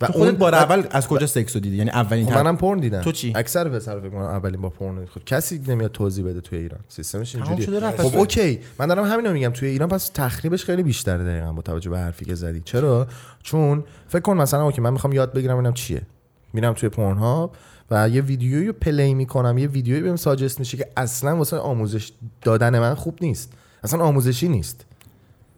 [0.00, 2.80] و تو خودت بار اول از کجا سکس رو دیدی؟ یعنی اولین خب منم پورن
[2.80, 3.00] دیدم.
[3.00, 5.06] تو چی؟ اکثر پسر فکر کنم اولین با پورن.
[5.06, 6.80] خود کسی نمیاد توضیح بده توی ایران.
[6.88, 7.90] سیستمش اینجوریه.
[7.90, 8.60] خب اوکی.
[8.78, 9.50] من دارم همینو میگم.
[9.50, 12.60] توی ایران پس تخریبش خیلی بیشتره دقیقا با توجه به حرفی که زدی.
[12.60, 13.06] چرا؟
[13.42, 16.02] چون فکر کن مثلا اوکی من می‌خوام یاد بگیرم ببینم چیه.
[16.52, 17.50] میرم توی پورن ها
[17.90, 19.58] و یه ویدیویی رو play می‌کنم.
[19.58, 22.12] یه ویدیویی بهم suggest میشه که اصلا واسه آموزش
[22.42, 23.52] دادن من خوب نیست.
[23.84, 24.84] اصلا آموزشی نیست.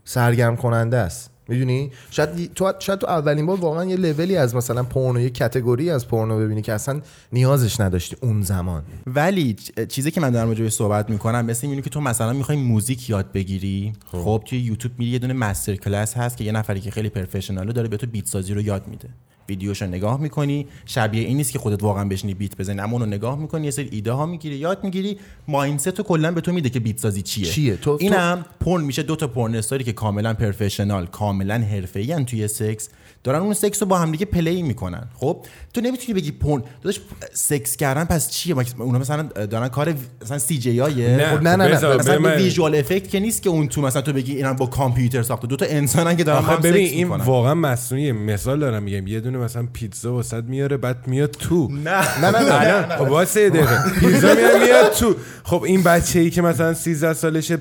[0.05, 1.31] سرگرم کننده است.
[1.51, 5.91] می‌دونی؟ شاید تو شاید تو اولین بار واقعا یه لولی از مثلا پورنو یه کتگوری
[5.91, 7.01] از پورنو ببینی که اصلا
[7.33, 8.83] نیازش نداشتی اون زمان.
[9.07, 9.57] ولی
[9.89, 13.11] چیزی که من دارم راجع بهش صحبت می‌کنم مثل اینه که تو مثلا می‌خوای موزیک
[13.11, 14.43] یاد بگیری خب.
[14.47, 17.89] توی یوتیوب میری یه دونه مستر کلاس هست که یه نفری که خیلی پرفشناله داره
[17.89, 19.09] به تو بیت سازی رو یاد میده.
[19.51, 20.67] ویدیوشو نگاه می‌کنی.
[20.87, 23.89] شبیه این نیست که خودت واقعا بشینی بیت بزنی اما اونو نگاه می‌کنی یه سری
[23.93, 25.19] ایده ها می‌گیری یاد می‌گیری.
[25.49, 27.45] mindset رو کلا به تو میده که بیت سازی چیه.
[27.47, 32.25] چیه؟ تو- تو- اینم پورن میشه دو تا پورن استاری که کاملا professional کاملا حرفه‌ای
[32.25, 32.89] توی سکس.
[33.25, 35.09] دارن اون سکس رو با هم دیگه play می‌کنن.
[35.15, 37.01] خب؟ تو نمی‌تونی بگی پورن داداش
[37.33, 41.37] سکس کردن پس چیه؟ اونا مثلا دارن کار مثلا سی جی آیه نه.
[41.37, 41.95] خب نه، نه، نه.
[41.97, 45.23] مثلا من- visual effect که نیست که اون تو مثلا تو بگی اینا با کامپیوتر
[45.23, 45.47] ساخته.
[45.47, 47.25] دو تا انسانن که دارن هم ببین سکس این می‌کنن.
[47.25, 51.69] واقعا مصنوعیه مثال دارم میگم یه دونه مثلا پیتزا واست میاره بعد میاد تو.
[51.73, 52.21] نه.
[52.21, 53.91] نه نه خب واسه دقیقه.
[54.01, 55.15] پیتزا میاد میاد تو.
[55.45, 57.59] خب این بچه ای که مثلا 13 سالشه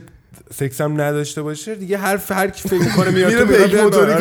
[0.54, 4.14] سکس هم نداشته باشه دیگه هر هر کی فکر می‌کنه میاد میره موتوری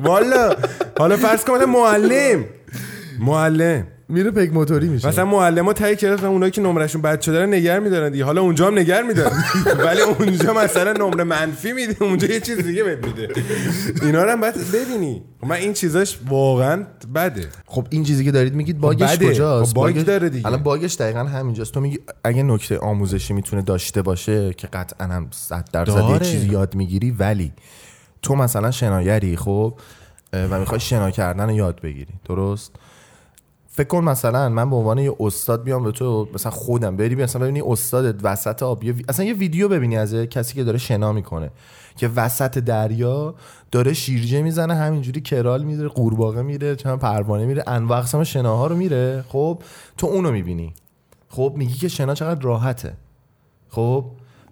[0.00, 0.56] والا.
[0.98, 2.44] حالا فرض کن معلم.
[3.20, 3.86] معلم.
[4.08, 5.08] میره پیک موتوری میشه.
[5.08, 8.24] مثلا معلم ها تایی کلاس مثلا اونایی که نمرشون بد شده رو نگر میدارن دیگه.
[8.24, 9.44] حالا اونجا هم نگر میدارن.
[9.86, 11.96] ولی اونجا مثلا نمره منفی میده.
[12.02, 13.28] اونجا یه چیز دیگه بهت میده.
[14.02, 15.22] اینا رو هم باید ببینی.
[15.40, 17.48] خب من این چیزاش واقعا بده.
[17.66, 19.28] خب این چیزی که دارید میگید باگش بده.
[19.30, 20.46] کجاست؟ خب باگ باگش- داره دیگه.
[20.46, 21.74] الان باگش دقیقا همینجاست.
[21.74, 26.18] تو میگی اگه نکته آموزشی می‌تونه داشته باشه که قطعا هم 100 درصد یه.
[26.18, 27.52] چیزی یاد می‌گیری ولی
[28.22, 29.74] تو مثلا شنایری خب؟
[30.32, 32.72] و می‌خوای شنا کردن رو یاد بگیری درست؟
[33.68, 37.42] فکر کن مثلا من به عنوان یه استاد بیام به تو مثلا خودم بری مثلا
[37.42, 41.50] ببینی استادت وسط آب یه اصلا یه ویدیو ببینی از کسی که داره شنا می‌کنه
[41.96, 43.34] که وسط دریا
[43.70, 48.76] داره شیرجه می‌زنه همینجوری کرال میره قورباغه میره چند پروانه میره انواع اقسام شناها رو
[48.76, 49.62] میره خب؟
[49.96, 50.74] تو اونو می‌بینی.
[51.28, 52.92] خب؟ میگی که شنا چقدر راحته.
[53.68, 54.04] خب؟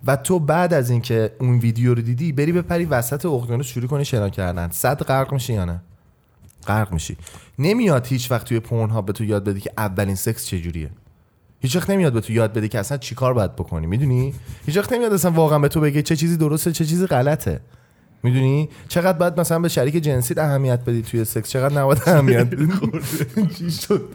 [0.06, 4.04] و تو بعد از اینکه اون ویدیو رو دیدی بری بپری وسط اقیانوس شروع کنی
[4.04, 4.70] شنا کردن.
[4.70, 5.80] صد غرق میشی یا نه؟
[6.66, 7.16] غرق میشی.
[7.58, 10.90] نمیاد هیچ وقت توی پورن ها به تو یاد بده که اولین سکس چجوریه.
[11.60, 14.34] هیچ وقت نمیاد به تو یاد بده که اصلا چیکار باید بکنی می‌دونی؟
[14.66, 17.60] هیچ وقت نمیاد اصلا واقعا به تو بگه چه چیزی درسته چه چیزی غلطه.
[18.24, 22.68] می‌دونی؟ چقدر باید مثلا به شریک جنسیت اهمیت بدی توی سکس؟ چقدر نباید اهمیت بدی؟
[23.58, 24.08] چی شد؟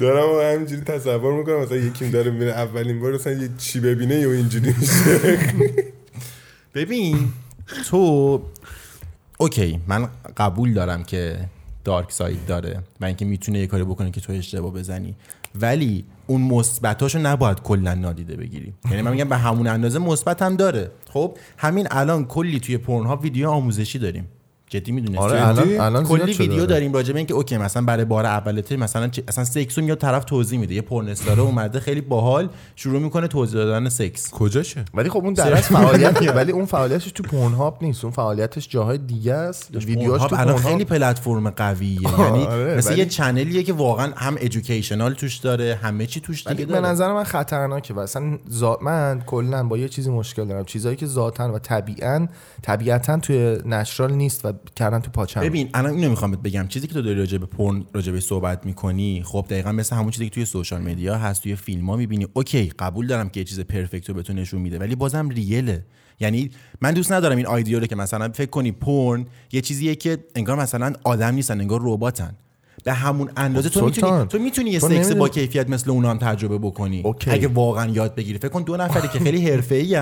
[0.00, 4.30] دارم همینجوری تصور می‌کنم مثلا یکی داره میره اولین بار مثلا یه چی ببینه و
[4.30, 5.38] اینجوری میشه.
[6.74, 7.28] ببین
[7.86, 8.42] تو
[9.38, 11.38] اوکی من قبول دارم که
[11.84, 15.14] دارک ساید داره و اینکه می‌تونه یه کاری بکنه که تو اشتباه بزنی.
[15.60, 20.56] ولی اون مثبتاشو نباید کلا نادیده بگیری یعنی من میگم به همون اندازه مثبت هم
[20.56, 20.90] داره.
[21.08, 24.28] خب همین الان کلی توی پورن ها ویدیو آموزشی داریم.
[24.72, 26.66] جدی می‌دونستی آره الان الان کلی ویدیو آره.
[26.66, 29.98] داریم راجع به اینکه اوکی مثلا برای بار اولته مثلا چه- اصلا سکس رو میاد
[29.98, 30.74] طرف توضیح میده.
[30.74, 34.30] یه پورن استاره اومده خیلی باحال شروع می‌کنه توضیح دادن سکس.
[34.30, 38.04] کجاشه؟ ولی خب اون در از فعالیت ولی اون فعالیتش تو پورن هاب نیست.
[38.04, 39.70] اون فعالیتش جاهای دیگه است.
[39.76, 42.02] ویدیوهاش تو الان خیلی پلتفرم قویه.
[42.20, 46.46] یعنی آره، مثل ولی- یه چنلیه که واقعا هم educational توش داره همه چی توش
[46.46, 46.86] دیگه به داره.
[46.88, 47.98] نظر من خطرناکه.
[48.00, 50.64] اصلا ذات من کلا با یه چیزی مشکل دارم.
[50.64, 52.26] چیزایی که ذاتا و طبیعا
[52.62, 55.40] طبیعتا توی natural نیست و کردن تو پاچم.
[55.40, 58.66] ببین الان اینو می‌خوام بگم چیزی که تو داری راجع به پورن راجع به صحبت
[58.66, 62.26] می‌کنی خب دقیقا مثل همون چیزی که توی سوشال مدیا هست توی فیلم ها می‌بینی.
[62.32, 65.84] اوکی قبول دارم که یه چیز perfect رو بهتون نشون میده ولی بازم real ـه
[66.20, 70.18] یعنی من دوست ندارم این idea رو که مثلا فکر کنی پورن یه چیزیه که
[70.36, 72.34] انگار مثلا آدم نیستن انگار رباتن.
[72.84, 76.18] به همون اندازه تو می‌تونی سلطان، تو می‌تونی یه سکس با کیفیت مثل اونا هم
[76.18, 77.02] تجربه بکنی.
[77.04, 77.30] اوکی.
[77.30, 78.38] اگه واقعا یاد بگیری.
[78.38, 79.96] فکر کن دو نفری که خیلی حرفه‌ای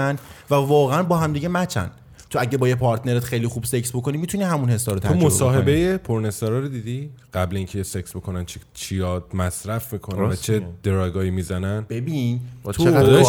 [0.51, 1.91] و واقعا با هم دیگه match ـن.
[2.31, 5.09] تو اگه با یه partner ـت خیلی خوب سکس بکنی می‌تونی همون حسا رو تو
[5.09, 10.31] تجربه کنی مصاحبه پورن استارا رو دیدی قبل اینکه سکس بکنن چی چیات مصرف می‌کنن
[10.31, 10.63] و چه.
[10.83, 12.41] drug ـایی می‌زنن ببین
[12.73, 12.85] تو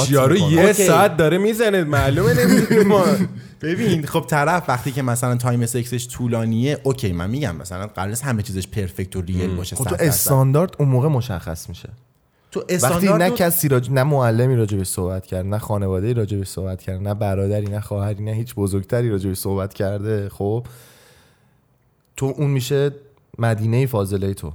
[0.10, 0.38] یارو.
[0.38, 0.74] یه.
[0.74, 2.34] ساعت داره می‌زنه معلومه
[3.62, 8.42] ببین خب طرف وقتی که مثلا time سکسش طولانیه اوکی من میگم مثلا قرار همه
[8.42, 9.96] چیزش perfect و real باشه خب 100 تو.
[10.00, 11.90] استاندارد اون موقع مشخص میشه
[12.52, 13.92] تو وقتی نه رو- کسی راجـ...
[13.92, 18.32] نه معلمی راجبش صحبت کرد نه خانواده راجبش صحبت کرد نه برادری نه خواهری نه
[18.32, 20.66] هیچ بزرگتری راجبش صحبت کرده خب؟
[22.18, 22.92] تو اون میشه
[23.40, 24.52] مدینه فاضله تو.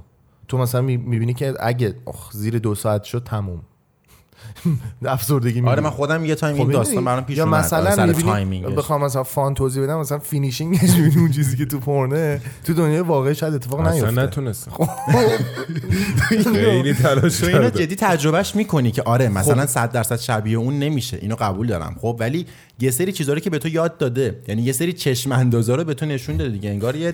[0.47, 1.95] تو مثلا می‌بینی که اگه
[2.31, 3.61] زیر دو ساعت شد تموم.
[5.05, 5.81] افسردگی آره می‌گیری.
[5.81, 7.65] من خودم یه time خب این می‌دونی؟ داستان برام پیش یا اومد.
[7.65, 8.75] مثلا می‌بینی-.
[8.75, 12.41] بخوام مثلا fun توضیح بدم مثلا finishing ـش می‌بینی اون چیزی که تو پورنه.
[12.63, 14.21] تو دنیای واقعی شاید اتفاق اصلا نیفته.
[14.21, 14.71] نتونستم.
[16.53, 21.17] خیلی تلاش اینو جدی تجربهش می‌کنی که آره مثلا 100 درصد شبیه اون نمیشه.
[21.21, 21.95] اینو قبول دارم.
[22.01, 22.45] خب ولی
[22.79, 25.83] یه سری چیزا رو که به تو یاد داده یعنی یه سری چشم اندازا رو
[25.83, 26.69] به تو نشون داده دیگه.
[26.69, 27.13] انگار یه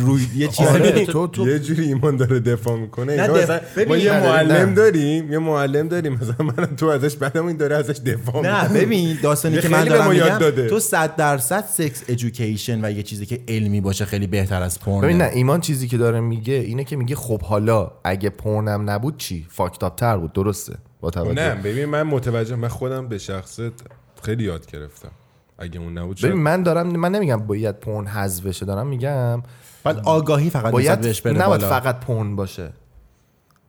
[0.00, 3.16] روی یه چیزی آره به تو تو تو یه جوری ایمان داره دفاع می‌کنه.
[3.16, 4.74] نه، مثلا ببین، ما یه معلم نه.
[4.74, 9.18] داریم یه معلم داریم مثلا من تو ازش بعدم این داره ازش دفاع نه ببین
[9.22, 10.68] داستانی که من دارم میگم داده.
[10.68, 15.00] تو 100 درصد سکس ادویکیشن و یه چیزی که علمی باشه خیلی بهتر از پورن
[15.00, 19.16] ببین نه ایمان چیزی که داره میگه اینه که میگه خب حالا اگه پرنم نبود
[19.16, 21.32] چی؟ فاکتاب تر بود درسته؟ با توجه.
[21.32, 23.72] نه ببین من متوجه من خودم به شخصت
[24.22, 25.10] خیلی یاد گرفتم.
[25.60, 29.42] اگه اون نبود ببین من دارم من نمیگم باید پرن حذف بشه دارم میگم.
[29.84, 31.80] باید آگاهی فقط باید بهش بره نباید بالا.
[31.80, 32.72] فقط پرن باشه.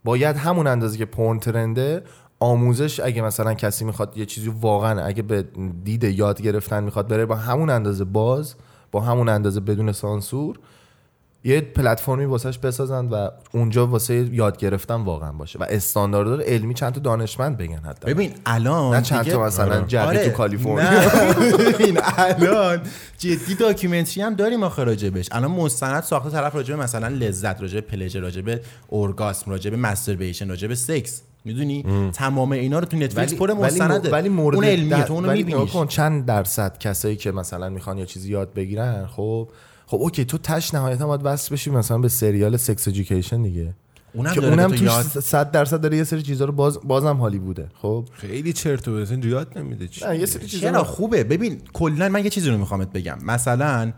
[0.04, 2.04] باید همون اندازه که پرن ترنده
[2.40, 5.46] آموزش اگه مثلا کسی می‌خواد یه چیزی واقعا اگه به
[5.84, 8.56] دید یاد گرفتن می‌خواد بره با همون اندازه باز
[8.92, 10.60] با همون اندازه بدون سانسور
[11.44, 16.94] یه پلتفرمی واسش بسازن و اونجا واسه یاد گرفتن واقعا باشه و استانداردار علمی چند
[16.94, 19.88] تا دانشمند بگن حتی ببین الان نه چند تا مثلا آره.
[19.88, 20.26] جدی آره.
[20.26, 20.92] تو کالیفرنیا.
[20.92, 21.72] نه.
[21.72, 22.82] ببین الان
[23.18, 28.20] جدی documentary هم داریم آخه راجبش الان مستند ساخته طرف راجب مثلا لذت راجب pleasure
[28.20, 34.12] راجب اورگاسم راجب masturbation راجب سکس می‌دونی؟ تمام اینا رو تو نتفلیکس پر مستنده.
[34.12, 38.32] ولی مورد اون علمیه تو اونو کن چند درصد کسایی که مثلا می‌خوان یا چیزی
[38.32, 39.50] یاد بگیرن خب
[39.92, 43.74] خب اوکی تو تش نهایتا باید وصل بشی مثلا به سریال Sex Education دیگه.
[44.14, 47.68] اونم که اونم توش یاد 100 درصد داره یه سری چیزا رو باز بازم هالیووده
[47.82, 51.24] خب؟ خیلی چرت و پرت یاد نمیده چی نه یه سری چیزا خوبه.
[51.24, 53.18] ببین کلا من یه چیزی رو میخوامت بگم.
[53.26, 53.94] مثلا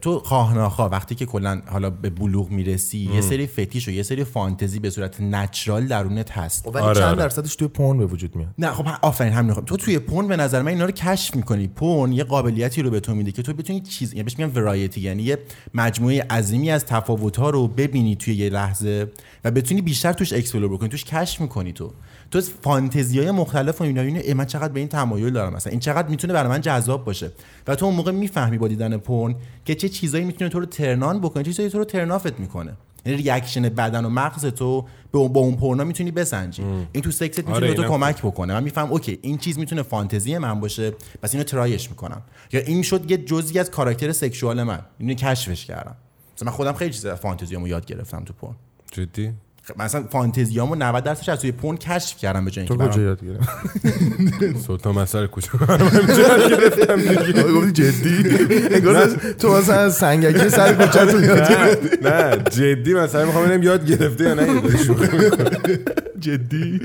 [0.00, 4.02] تو خواه ناخواه وقتی که کلا حالا به بلوغ می‌رسی یه سری فتیش و یه
[4.02, 6.64] سری فانتزی به صورت natural درونت هست.
[6.64, 7.18] خب ولی آره، چند آره.
[7.18, 10.36] درصدش توی پورن به وجود میاد؟ نه خب آفرین همین می‌خوام تو توی پورن به
[10.36, 11.68] نظر من اینا رو کشف می‌کنی.
[11.68, 15.00] پورن یه قابلیتی رو به تو میده که تو بتونی چیز یعنی بهش میگن variety
[15.00, 15.38] یعنی یه
[15.74, 19.12] مجموعه عظیمی از تفاوت ها رو ببینی توی یه لحظه
[19.44, 21.92] و بتونی بیشتر توش explore بکنی توش کشف می‌کنی تو.
[22.30, 25.70] تو فانتزی های مختلف و اینا اینه من چقدر به این تمایل دارم مثلا.
[25.70, 27.32] این چقدر می‌تونه برای من جذاب باشه.
[27.66, 31.02] و تو اون موقع می‌فهمی با دیدن پورن که چه چیزایی می‌تونه تو رو turn
[31.02, 32.76] on بکنه چه چیزایی تو رو turn off ـت می‌کنه.
[33.06, 36.62] یعنی reaction بدن و مغز تو به اون- با اون پورنا می‌تونی بسنجی.
[36.92, 38.54] این تو سکست می‌تونه آره، به تو کمک بکنه.
[38.54, 42.22] من میفهم اوکی این چیز می‌تونه فانتزی من باشه پس اینو try ـش می‌کنم.
[42.52, 44.80] یا این شد یه جزئی از character sexual من.
[44.98, 45.96] اینو کشفش کردم.
[46.36, 48.54] مثلا من خودم خیلی چیز فانتزیامو یاد گرفتم تو پورن
[48.92, 49.32] جدی؟
[49.78, 53.06] مثلا فانتزیامو 90 درصدش از توی پورن کشف کردم به جای تو اینکه کجا برام
[53.06, 55.48] یاد گرفتی؟ سلطان مسئله کوچه
[57.54, 58.24] گفتی جدی؟
[58.74, 59.06] انگار
[59.38, 61.96] تو مثلا از سنگکی سر کوچه‌تون یاد گرفتی.
[62.02, 64.62] نه جدی مثلا می‌خوام ببینم یاد گرفته یا نه.
[66.20, 66.80] جدی؟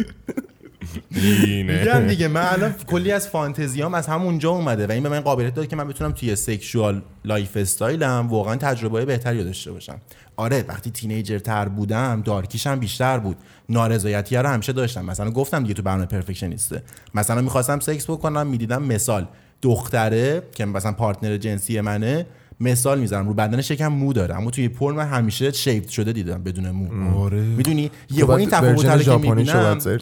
[1.64, 5.54] میگم دیگه من الان کلی از فانتزیام از همونجا اومده و این به من قابلیت
[5.54, 10.02] داد که من بتونم توی sexual lifestyle ـم واقعا تجربه بهتری رو داشته باشم.
[10.36, 13.38] آره وقتی teenager تر بودم darkish ـم بیشتر بود.
[13.70, 15.06] نارضایتی رو همیشه داشتم.
[15.06, 16.84] مثلا گفتم دیگه تو برنامه perfectionist ـه.
[17.14, 19.28] مثلا می‌خواستم سکس بکنم می‌دیدم مثال
[19.62, 22.26] دختره که مثلا partner جنسی منه
[22.64, 24.36] مثال می‌زنم رو بدنش یکم مو داره.
[24.36, 27.20] اما توی پورن من همیشه shaved شده دیدم بدون مو.
[27.20, 27.42] آره.
[27.42, 29.80] می‌دونی؟ تو یه این تفاوت رو که می‌بینم.
[29.80, 30.02] سرچ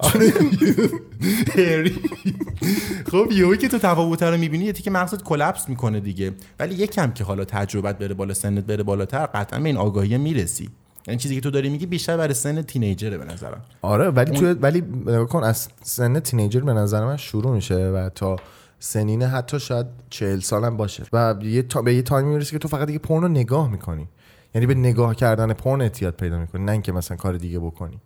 [3.12, 6.32] خب یهویی که تو تفاوت رو می‌بینی یه که مغزت collapse می‌کنه دیگه.
[6.60, 10.70] ولی یکم که حالا تجربت بره بالا سنت بره بالاتر قطعا به این آگاهی می‌رسی.
[11.08, 13.62] این چیزی که تو داری میگی بیشتر برای سن teenager ـه به نظرم.
[13.82, 18.10] آره ولی تو ولی نگاه کن از سن تینیجر به نظر من شروع میشه و
[18.16, 18.36] تا
[18.84, 21.04] سنین حتی شاید چهل سالم باشه.
[21.14, 24.08] و یه تا به یه تایمی می‌رسه که تو فقط دیگه پورن رو نگاه می‌کنی.
[24.56, 28.00] یعنی به نگاه کردن پورن اعتیاد پیدا می‌کنی نه اینکه مثلا کار دیگه بکنی.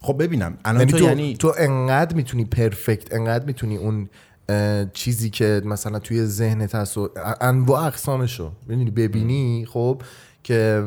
[0.00, 0.58] خب ببینم.
[0.64, 4.08] الان یعنی تو, تو, یعنی تو انقدر می‌تونی پرفکت انقدر می‌تونی اون
[4.92, 10.02] چیزی که مثلا توی ذهنت هست و انواع اقسامشو ببینی ببینی خب
[10.42, 10.84] که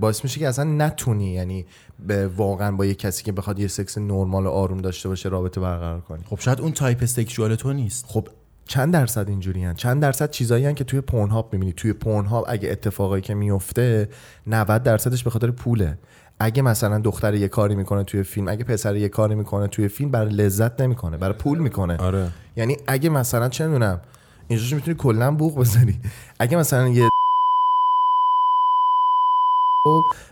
[0.00, 1.32] باعث میشه که اصلا نتونی.
[1.32, 1.66] یعنی
[2.06, 5.60] به واقعا با یه کسی که بخواد یه سکس نرمال و آروم داشته باشه رابطه
[5.60, 6.24] برقرار کنی.
[6.24, 8.04] خب شاید اون type sexual تو نیست.
[8.08, 8.28] خب
[8.66, 12.26] چند درصد اینجوری هن؟ چند درصد چیزایی هن که توی پورن هاب می‌بینی؟ توی پورن
[12.26, 14.08] هاب اگه اتفاقایی که میفته
[14.46, 15.98] 90 درصدش به خاطر پوله.
[16.40, 20.10] اگه مثلا دختر یه کاری می‌کنه توی فیلم اگه پسر یه کاری می‌کنه توی فیلم
[20.10, 21.96] برای لذت نمی‌کنه برای پول می‌کنه.
[21.96, 22.28] آره.
[22.56, 24.00] یعنی اگه مثلا چه می‌دونم
[24.48, 26.00] اینجاش می‌تونی کلا بوق بزنی.
[26.38, 27.07] اگه مثلا یه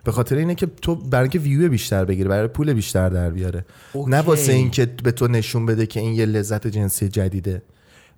[0.04, 3.64] به خاطر اینه که تو برای اینکه ویو بیشتر بگیره برای پول بیشتر در بیاره
[3.92, 4.10] اوکی.
[4.10, 7.62] نه واسه اینکه به تو نشون بده که این یه لذت جنسی جدیده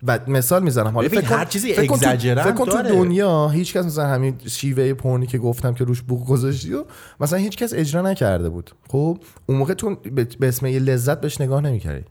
[0.06, 2.82] و مثال می‌زنم حالا فکر هر چیزی فکر کن تو- کن تو.
[2.82, 6.84] دنیا هیچ کس مثلا همین شیوه پرنی که گفتم که روش بوق گذاشتی و
[7.20, 9.96] مثلا هیچ کس اجرا نکرده بود خب اون موقع تو
[10.40, 12.04] به اسم یه لذت بهش نگاه نمی‌کردی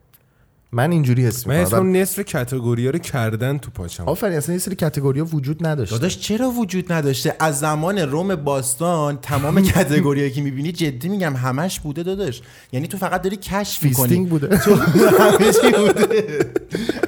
[0.71, 1.79] من اینجوری حس من می‌کنم.
[1.79, 4.03] اسمم نصف category رو کردن تو پاچم.
[4.03, 9.17] آفرین اصلا یه سری category وجود نداشت داداش چرا وجود نداشته؟ از زمان روم باستان
[9.17, 12.41] تمام category یایی که می‌بینی جدی میگم همش بوده داداش.
[12.71, 14.07] یعنی تو فقط داری کشف می‌کنی.
[14.07, 14.57] fisting بوده.
[14.65, 16.51] تو بوده.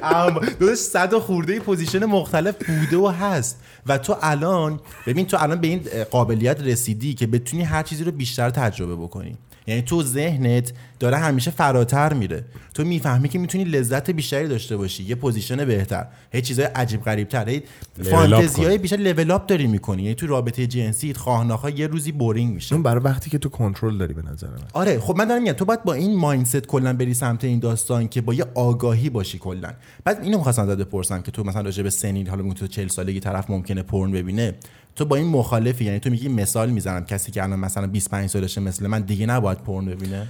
[0.02, 3.60] اما داداش صد و خورده position مختلف بوده و هست.
[3.86, 8.12] و تو الان ببین تو الان به این قابلیت رسیدی که بتونی هر چیزی رو
[8.12, 9.36] بیشتر تجربه بکنی.
[9.70, 12.44] یعنی تو ذهنت داره همیشه فراتر میره.
[12.74, 15.04] تو می‌فهمی که می‌تونی لذت بیشتری داشته باشی.
[15.04, 16.06] یه position بهتر.
[16.32, 17.60] هی چیزای عجیب غریب تر
[18.02, 18.78] فانتزی های.
[18.78, 20.02] بیشتر level up داری می‌کنی.
[20.02, 22.74] یعنی تو رابطه جنسی خواه‌ناخواه یه روزی boring میشه.
[22.74, 24.58] اون برای وقتی که تو کنترل داری به نظر من.
[24.72, 28.08] آره خب من دارم میگم تو باید با این mindset کلا بری سمت این داستان
[28.08, 29.72] که با یه آگاهی باشی کلا.
[30.04, 32.88] بعد اینو می‌خواستم ازت بپرسم که تو مثلا راجع به سنین حالا میگی تو 40
[32.88, 34.54] سالگی طرف ممکنه پورن ببینه.
[34.96, 38.60] تو با این مخالفی یعنی تو میگی مثال می‌زنم کسی که الان مثلا 25 سالشه
[38.60, 40.26] مثل من دیگه نباید پرن ببینه؟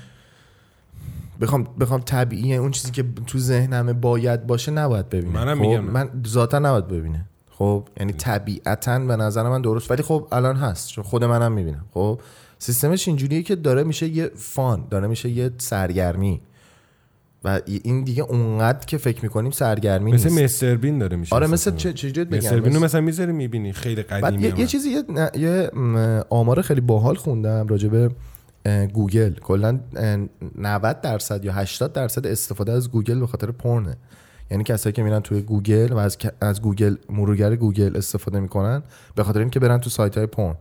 [1.40, 5.34] بخوام بخوام طبیعیه اون چیزی که تو ذهنمه باید باشه نباید ببینه.
[5.34, 5.80] منم خب؟ میگم.
[5.80, 7.24] من ذاتا نباید ببینه.
[7.50, 10.88] خب یعنی طبیعتا به نظر من درست ولی خب الان هست.
[10.88, 11.84] چون خود منم می‌بینم.
[11.94, 12.20] خب
[12.58, 16.40] سیستمش اینجوریه که داره میشه یه فان داره میشه یه سرگرمی.
[17.44, 20.42] و این دیگه اونقدر که فکر می‌کنیم سرگرمی مثل نیست.
[20.42, 21.76] مستر بین داره میشه آره مثل.
[21.76, 24.66] چه چجوری بگم؟ مستر بین رو مثل- مثلا می‌ذاری می‌بینی خیلی بعد قدیمی یه, یه
[24.66, 25.70] چیزی یه, نه- یه
[26.30, 28.10] آمار خیلی باحال خوندم راجع به
[28.64, 29.32] اه، گوگل.
[29.34, 30.16] کلا اه،
[30.58, 33.96] 90 درصد یا 80 درصد استفاده از گوگل به خاطر پورنه.
[34.50, 38.82] یعنی کسایی که میرن توی گوگل و از, از گوگل مرورگر گوگل استفاده می‌کنن
[39.14, 40.54] به خاطر اینکه برن تو سایت های پورن.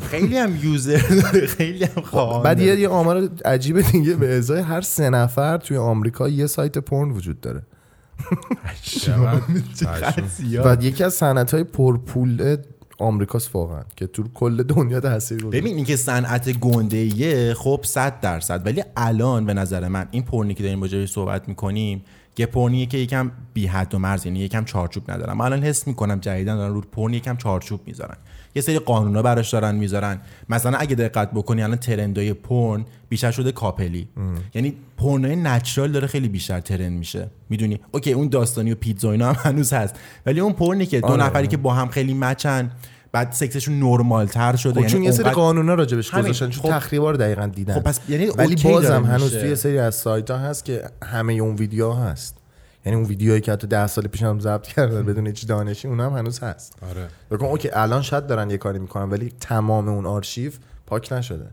[0.00, 2.60] خیلی هم user داره خیلی هم خواهان بعد.
[2.60, 7.10] یه, یه آمار عجیبه دیگه به ازای هر سه نفر توی آمریکا یه سایت پورن
[7.10, 7.62] وجود داره.
[10.64, 12.56] و یکی از صنعت های پرپول
[12.98, 18.66] آمریکاست واقعا که تو کل دنیا تاثیر گذاره ببین اینکه صنعت گنده خب 100 درصد.
[18.66, 22.04] ولی الان به نظر من این پورنی که داریم راجعش صحبت می‌کنیم
[22.38, 25.36] یه پورنیه که یکم بی حد و مرز یعنی یکم چارچوب ندارم.
[25.36, 28.16] من الان حس می‌کنم جدیدن دارن رو پورن یکم چارچوب می‌ذارن.
[28.58, 30.20] یه سری قانونا براش دارن می‌ذارن.
[30.48, 34.08] مثلا اگه دقت بکنی الان trend ای پورن بیشتر شده couple ی.
[34.54, 37.30] یعنی پورنای natural داره خیلی بیشتر trend میشه.
[37.50, 39.94] می‌دونی؟ okay اون داستانی و پیتزا اینا هم هنوز هست.
[40.26, 41.46] ولی اون پرنی که دو آره، نفری.
[41.46, 42.70] که با هم خیلی مچن
[43.12, 46.10] بعد سکسشون نرمال تر شده خب چون یه سری قانونا راجبش.
[46.10, 47.74] گذاشتن چون خب- تخریبا رو دقیقا دیدن.
[47.74, 49.36] خب پس یعنی ولی بازم هنوز.
[49.36, 52.37] توی سری از سایت ها هست که همه اون ویدیو هست.
[52.86, 56.00] یعنی اون ویدیوهایی که حتی ده سال پیش هم ضبط کردن بدون هیچ دانشی اون
[56.00, 56.76] هم هنوز هست.
[56.90, 57.08] آره.
[57.30, 60.52] بکن اوکی الان شاید دارن یه کاری می‌کنن ولی تمام اون آرشیو
[60.86, 61.46] پاک نشده.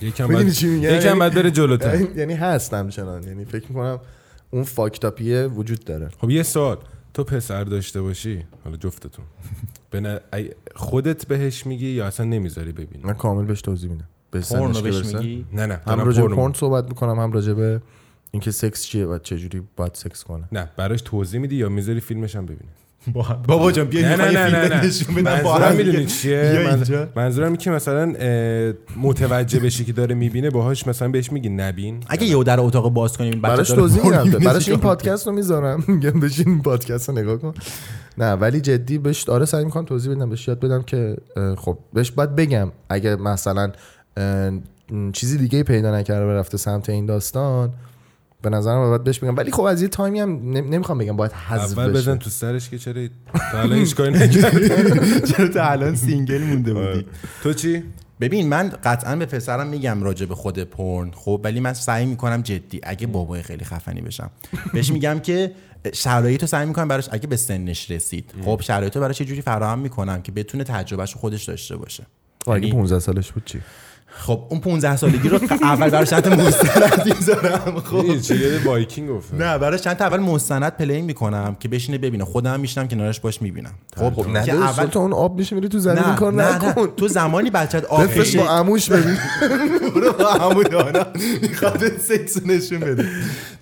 [0.00, 2.00] یکم بعد؟ یکم بعد بره جلوتر.
[2.16, 3.22] یعنی هست همچنان.
[3.22, 4.00] یعنی فکر می‌کنم
[4.50, 6.08] اون فاکتاپیه وجود داره.
[6.20, 6.78] خب یه سوال.
[7.14, 9.24] تو پسر داشته باشی؟ حالا جفتتون.
[10.32, 14.08] ای- خودت بهش میگی یا اصلا نمی‌ذاری ببینی؟ من کامل بهش توضیح میدم.
[14.30, 14.38] به
[14.82, 15.04] بهش.
[15.04, 17.80] میگی؟ نه نه هم راجع به پرن پورن صحبت می‌کنم هم راجع به
[18.30, 20.44] اینکه سکس چیه و چجوری باید سکس کنه.
[20.52, 22.70] نه براش توضیح میدی یا می‌ذاری فیلمش هم ببینی؟
[23.46, 26.06] بابا جان بیا نه نه نه منظورم می‌دونی.
[26.06, 26.78] چیه.
[27.16, 28.14] منظورم اینه که مثلا
[28.96, 32.00] متوجه بشی که داره می‌بینه باهاش مثلا بهش میگی نبین.
[32.08, 35.84] اگه یه در اتاق باز کنیم براش توضیح میدم براش این پادکست رو می‌ذارم.
[35.88, 37.54] میگم بشین این پادکست رو نگاه کن.
[38.18, 41.16] نه ولی جدی بهش آره سعی می‌کنم توضیح بدم بهش یاد بدم که
[41.56, 43.72] خب بهش باید بگم اگه مثلا
[45.12, 47.72] چیزی دیگه پیدا نکرده و رفته سمت این داستان
[48.50, 49.36] به نظرم باید بهش بگم.
[49.36, 51.98] ولی خب از یه تایمی هم نم- نمی‌خوام بگم باید حذف اول بشه.
[51.98, 53.08] بزن تو سرش که چرا
[53.52, 54.68] تا الان هیچ کاری نکردی.
[55.32, 56.94] چرا تا الان single مونده آره.
[56.94, 57.06] بودی
[57.42, 57.82] تو چی؟
[58.20, 62.42] ببین من قطعا به پسرم میگم راجع به خود پرن خب؟ ولی من سعی می‌کنم
[62.42, 64.30] جدی اگه بابای خیلی خفنی بشم.
[64.72, 65.52] بهش میگم که
[65.94, 68.30] شرایط رو سعی می‌کنم براش اگه به سنش رسید.
[68.44, 72.06] خب شرایط رو براش یه جوری فراهم می‌کنم که بتونه تجربهش رو خودش داشته باشه.
[72.46, 73.60] اگه یعنی- 15 سالش بود چی؟
[74.18, 78.18] خب اون 15 سالگی رو اول براش چند تا مستند می‌ذارم خب.
[78.20, 82.24] چه بایکینگ افتاد نه براش چند تا اول مستند play می‌کنم که بشینه ببینه.
[82.24, 83.72] خودم هم میشنم کنارش باش می‌بینم.
[83.96, 86.58] خب, خب نه که اول تو اون آب میشه میری تو زمین نه کار نه,
[86.58, 86.68] نه.
[86.68, 86.86] نکن.
[86.86, 89.16] تو زمانی بچت آب بشه با عموش ببین.
[89.94, 91.06] برو با عمو دانا
[91.42, 93.08] می‌خواد سکس نشون بده.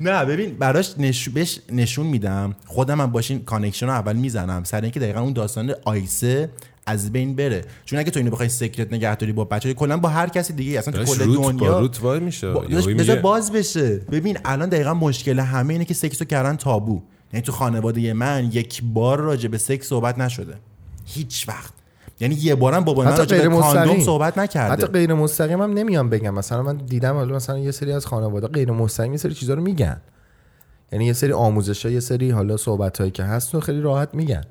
[0.01, 1.29] نه ببین براش نش...
[1.29, 2.55] بهش نشون میدم.
[2.67, 4.65] خودم هم باشین کانکشن رو اول می‌زنم.
[4.65, 6.51] سر اینکه دقیقا اون داستان آیسه
[6.87, 7.65] از بین بره.
[7.85, 11.05] چون اگه تو اینو بخوای سکرت نگهداری با بچه کلا با هر کسی دیگه اصلا
[11.05, 12.51] تو کل دنیا روت وای میشه.
[12.51, 13.97] با- بذار میگه، باز بشه.
[13.97, 17.03] ببین الان دقیقا مشکل همه اینه که سکس رو کردن تابو.
[17.33, 20.55] یعنی تو خانواده من یک بار راجع به سکس صحبت نشده.
[21.05, 21.73] هیچ وقت.
[22.21, 24.01] یعنی یه بارم بابا من راجع به کاندوم.
[24.01, 24.73] صحبت نکرده.
[24.73, 26.35] حتی غیر مستقیم هم نمیام بگم.
[26.35, 29.63] مثلا من دیدم حالا مثلا یه سری از خانواده غیر مستقیم یه سری چیزا رو
[29.63, 30.01] میگن.
[30.93, 34.45] یعنی یه سری آموزش یه سری حالا صحبت هایی که هست خیلی راحت میگن.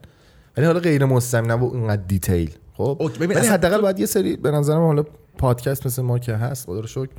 [0.57, 2.51] ولی حالا غیر مستقیم نه با اینقدر detail.
[2.73, 5.03] خب؟ ببین حداقل باید یه سری به نظرم حالا
[5.37, 7.09] پادکست مثل ما که هست خدا رو شکر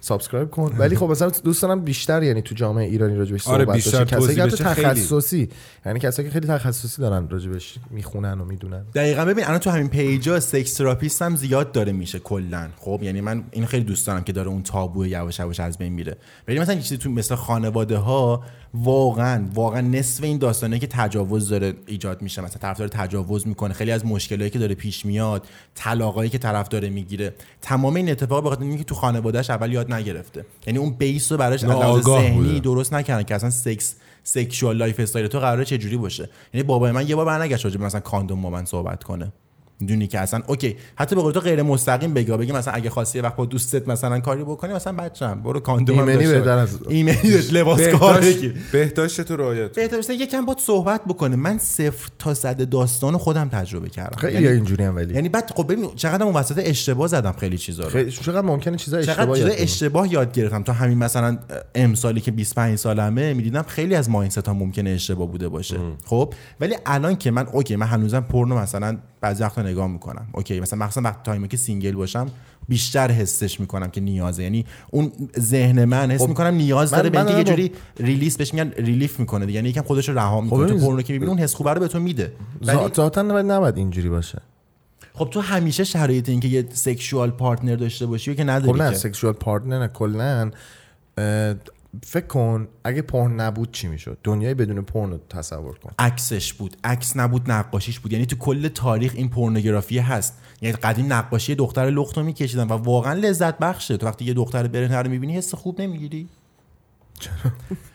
[0.00, 0.74] subscribe کن.
[0.78, 4.16] ولی خب مثلا دوست دارم بیشتر یعنی تو جامعه ایرانی راجبش آره، صحبت بیشتر بشه.
[4.16, 4.56] کسایی که.
[4.56, 5.48] تخصصی
[5.86, 8.84] یعنی کسایی که خیلی تخصصی دارن راجبش می‌خونن و می‌دونن.
[8.94, 12.68] دقیقا ببین الان تو همین page ا sex therapist هم زیاد داره میشه کلا.
[12.78, 15.92] خب؟ یعنی من این خیلی دوست دارم که داره اون تابو یواش یواش از بین
[15.92, 16.16] میره.
[16.48, 18.42] ولی مثلا چیزی تو مثل خانواده ها
[18.74, 23.74] واقعا واقعا نصف این داستانه که تجاوز داره ایجاد میشه مثلا طرف داره تجاوز می‌کنه
[23.74, 27.34] خیلی از مشکلایی که داره پیش میاد طلاقایی که طرف داره می‌گیره.
[27.62, 30.44] تمام این اتفاق به خاطر اینکه تو خانوادهش اول یاد نگرفته.
[30.66, 32.60] یعنی اون base رو براش از ذهنی.
[32.60, 36.28] درست نکردن که اصلا سکس sexual lifestyle تو قراره چه جوری باشه.
[36.54, 39.32] یعنی بابای من یه بار برنگشت راجع مثلا کاندوم با من صحبت کنه.
[39.82, 43.20] می‌دونی که اصلا okay حتی به قول تو غیر مستقیم بگی بگی مثلا اگه خواستی
[43.20, 46.50] وقت با دوستت مثلا کاری بکنی مثلا بچه‌م برو کاندوم ایمنی بهتر.
[46.58, 48.54] از- ایمنی لباس کار بهداشت بگیر.
[48.72, 49.74] بهداشت تو رعایت.
[49.74, 54.16] بهتر باشه یکم باید صحبت بکنه من صفر تا صد داستان خودم تجربه کردم.
[54.20, 55.14] خیلی یعنی, اینجوری هم ولی.
[55.14, 57.90] یعنی بعد خب ببین چقدر اون وسط اشتباه زدم خیلی چیزا رو.
[57.90, 59.62] خیلی چقدر ممکنه چیزا چقدر اشتباه کنی.
[59.62, 60.62] اشتباه یاد گرفتم.
[60.62, 61.38] تا همین مثلا
[61.74, 65.76] امسالی که 25 سالمه می‌دیدم خیلی از mindset ها ممکنه اشتباه بوده باشه.
[66.06, 70.26] خب؟ ولی الان که من okay من هنوزم پورنو مثلا بعضی وقتا نگاه می‌کنم.
[70.32, 72.30] okay مثلا مخصوصا وقت تایمی که single باشم
[72.68, 74.42] بیشتر حسش می‌کنم که نیازه.
[74.42, 78.54] یعنی اون ذهن من حس خب، می‌کنم نیاز داره به اینکه یه جوری release بهش
[78.54, 79.56] میگن relief می‌کنه دیگه.
[79.56, 80.58] یعنی یکم خودش رو رها می‌کنه.
[80.58, 82.32] تو ببین، پورنو که می‌بینی اون حس خوبه رو به تو میده
[82.62, 84.42] ولی ذات- ذاتا نباید نباید اینجوری باشه.
[85.14, 88.94] خب تو همیشه شرایط اینکه یه sexual partner داشته باشی و که نداری خب نه.
[88.94, 90.50] sexual partner نه کلا
[92.04, 95.90] فکر کن اگه پورن نبود چی می‌شد؟ دنیای بدون پورن رو تصور کن.
[95.98, 96.76] عکسش بود.
[96.84, 98.12] عکس نبود نقاشیش بود.
[98.12, 100.38] یعنی تو کل تاریخ این پورنوگرافی هست.
[100.60, 103.96] یعنی قدیم نقاشی دختر لخت رو میکشیدن و واقعا لذت بخشه.
[103.96, 106.28] تو وقتی یه دختر برهنه رو می‌بینی حس خوب نمی‌گیری.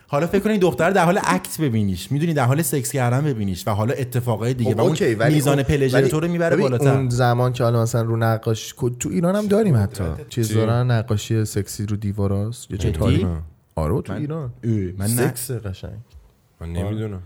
[0.06, 2.12] حالا فکر کن این دختر در حال act ببینیش.
[2.12, 4.74] می‌دونی در حال سکس کردن ببینیش و حالا اتفاقای دیگه.
[4.74, 6.88] و اون ولی میزان pleasure تو رو می‌بره بالاتر.
[6.88, 10.04] اون زمان که حالا مثلا رو نقاشی تو ایران هم داریم حتی.
[10.28, 12.70] چیز چی؟ دارن نقاشی سکسی رو دیواراست.
[12.70, 12.92] یه چه
[13.78, 14.52] آره تو ایران.
[14.98, 15.06] من نه.
[15.06, 16.00] سکس قشنگ.
[16.60, 17.22] من نمی‌دونم.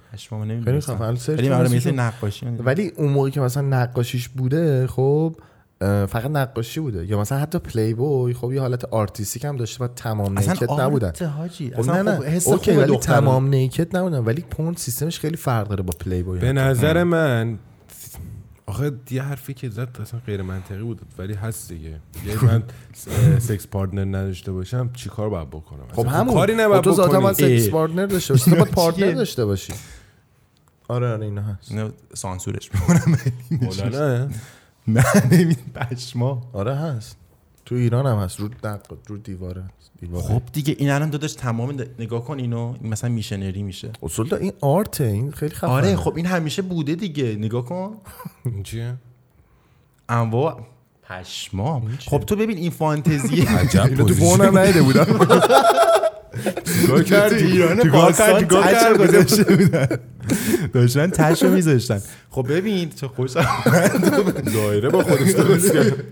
[0.64, 1.14] خیلی خفن.
[1.14, 1.96] search خیلی من کنی مثل شو.
[1.96, 5.36] نقاشی ولی اون موقعی که مثلا نقاشیش بوده خب
[5.80, 7.06] فقط نقاشی بوده.
[7.06, 11.12] یا مثلا حتی پلی بوی خب یه حالت artistic هم داشته و تمام naked نبودن.
[11.38, 12.16] حاجی خب اصلا نه نه.
[12.16, 14.18] خب حس okay ولی دختر تمام naked نبودن.
[14.18, 17.58] ولی پورن سیستمش خیلی فرق داره با پلی بوی به نظر من
[18.72, 22.00] آخه یه حرفی که زد اصلا غیر منطقی بود ولی هست دیگه.
[22.26, 22.62] یه من
[23.38, 26.34] sex partner نداشته باشم چیکار باید بکنم؟ خب اصلا همون.
[26.34, 27.70] کاری خب نباید تو ذاتا باید بکنی sex.
[27.70, 28.50] partner داشته باشی.
[28.50, 29.72] تو باید partner؟ داشته باشی.
[30.88, 31.70] آره آره اینا هست.
[31.72, 33.16] اینو سانسورش می‌کنم
[33.98, 34.28] نه
[34.88, 37.16] نه نمی پشما آره هست.
[37.64, 38.40] تو ایران هم هست.
[38.40, 39.64] رو دق رو دیواره.
[40.14, 43.90] خب دیگه این الان داداش تمام نگاه کن اینو این مثلا missionary میشه.
[44.02, 45.70] اصول دا این آرته این خیلی خفنه.
[45.70, 47.24] آره خب این همیشه بوده دیگه.
[47.24, 47.96] نگاه کن.
[48.44, 48.94] این چیه؟
[50.08, 50.60] انواع
[51.02, 51.98] پشمام.
[52.06, 55.06] خب تو ببین این فانتزی عجب تو فون هم ندیده بودم.
[56.80, 59.86] چیکار کردی؟ ایران باستان؟ گذاشته بودن.
[60.72, 62.02] داشتن تش رو میذاشتن.
[62.30, 63.30] خب ببین چه خوش
[64.54, 66.04] دایره با خودش درست کرد.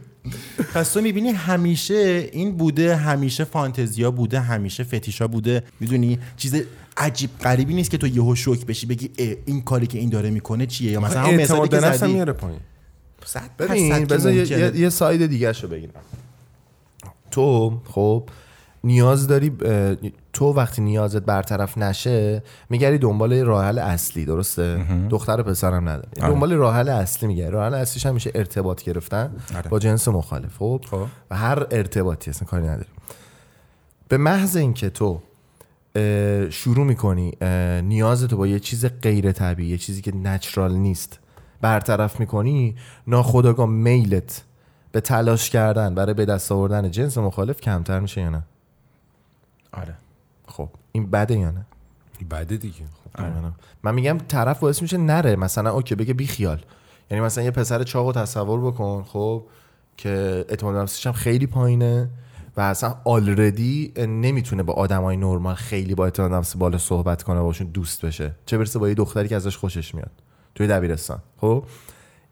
[0.74, 5.62] پس تو می‌بینی همیشه این بوده همیشه فانتزیا بوده همیشه فتیشا بوده.
[5.80, 6.62] می‌دونی؟ چیز
[6.96, 9.10] عجیب غریبی نیست که تو یهو شوک بشی بگی
[9.46, 12.12] این کاری که این داره می‌کنه چیه؟ یا مثلا اعتماد که به زدی.
[12.12, 12.60] میاره پایین.
[13.24, 14.80] صد ببین بذار یه.
[14.80, 15.92] یه, ساید دیگه رو بگیرم.
[17.30, 18.28] تو خب
[18.84, 19.52] نیاز داری
[20.32, 26.20] تو وقتی نیازت برطرف نشه میگری دنبال راه حل اصلی درسته؟ دختر و پسرم نداری
[26.20, 26.32] آره.
[26.32, 29.70] دنبال راه حل اصلی میگری راه حل اصلیش هم میشه ارتباط گرفتن آره.
[29.70, 31.06] با جنس مخالف خب؟ خب.
[31.30, 32.88] و هر ارتباطی اصلا کاری نداری
[34.08, 35.20] به محض اینکه تو
[36.50, 37.32] شروع می‌کنی
[37.82, 41.18] نیازتو با یه چیز غیر طبیعی یه چیزی که نچرال نیست
[41.60, 42.76] برطرف می‌کنی
[43.06, 44.44] ناخودآگاه میلت
[44.92, 48.42] به تلاش کردن برای به دست آوردن جنس مخالف کمتر میشه یا نه؟
[49.72, 49.94] آره.
[50.50, 51.66] خب این بده یا نه؟
[52.30, 52.84] بده دیگه.
[53.14, 53.20] خب.
[53.22, 55.36] من- من میگم طرف باعث میشه نره.
[55.36, 56.60] مثلا اوکی بگه بی خیال.
[57.10, 59.44] یعنی مثلا یه پسر چاق و تصور بکن خب
[59.96, 62.10] که اعتماد نفسش هم خیلی پایینه
[62.56, 67.66] و اصلا آلردی نمی‌تونه با آدمای نرمال خیلی با اعتماد نفس بالا صحبت کنه باشون
[67.66, 68.34] دوست بشه.
[68.46, 70.10] چه برسه با یه دختری که ازش خوشش میاد.
[70.54, 71.18] توی دبیرستان.
[71.40, 71.64] خب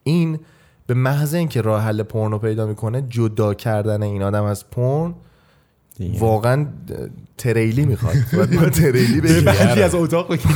[0.03, 0.39] این
[0.87, 5.15] به محض اینکه راه حل پورنو پیدا می‌کنه جدا کردن این آدم از پورن
[5.99, 6.21] دیگه.
[6.21, 6.67] واقعا
[7.39, 8.15] تریلی می‌خواد.
[8.37, 10.49] باید با تریلی بگیری بعدی از اتاق بکشی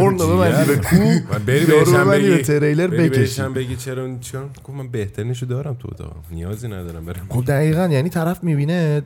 [0.00, 0.96] رو ببندی به کو
[1.32, 2.42] من بری بهشم به بگی.
[2.42, 3.42] تریلر بکشی.
[3.42, 8.08] بگی چرا چرا گفت من بهترینشو دارم تو اتاقم نیازی ندارم برم خب دقیقا یعنی
[8.08, 9.02] طرف می‌بینه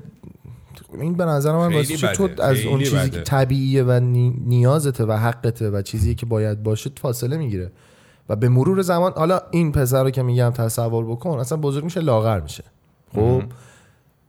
[1.00, 2.28] این به نظر من واسه تو.
[2.42, 3.10] از اون چیزی بده.
[3.10, 7.70] که طبیعیه و نی- نیازته و حقته و چیزی که باید باشه فاصله می‌گیره.
[8.28, 12.00] و به مرور زمان حالا این پسر رو که میگم تصور بکن اصلا بزرگ میشه
[12.00, 12.64] لاغر میشه.
[13.14, 13.42] خب؟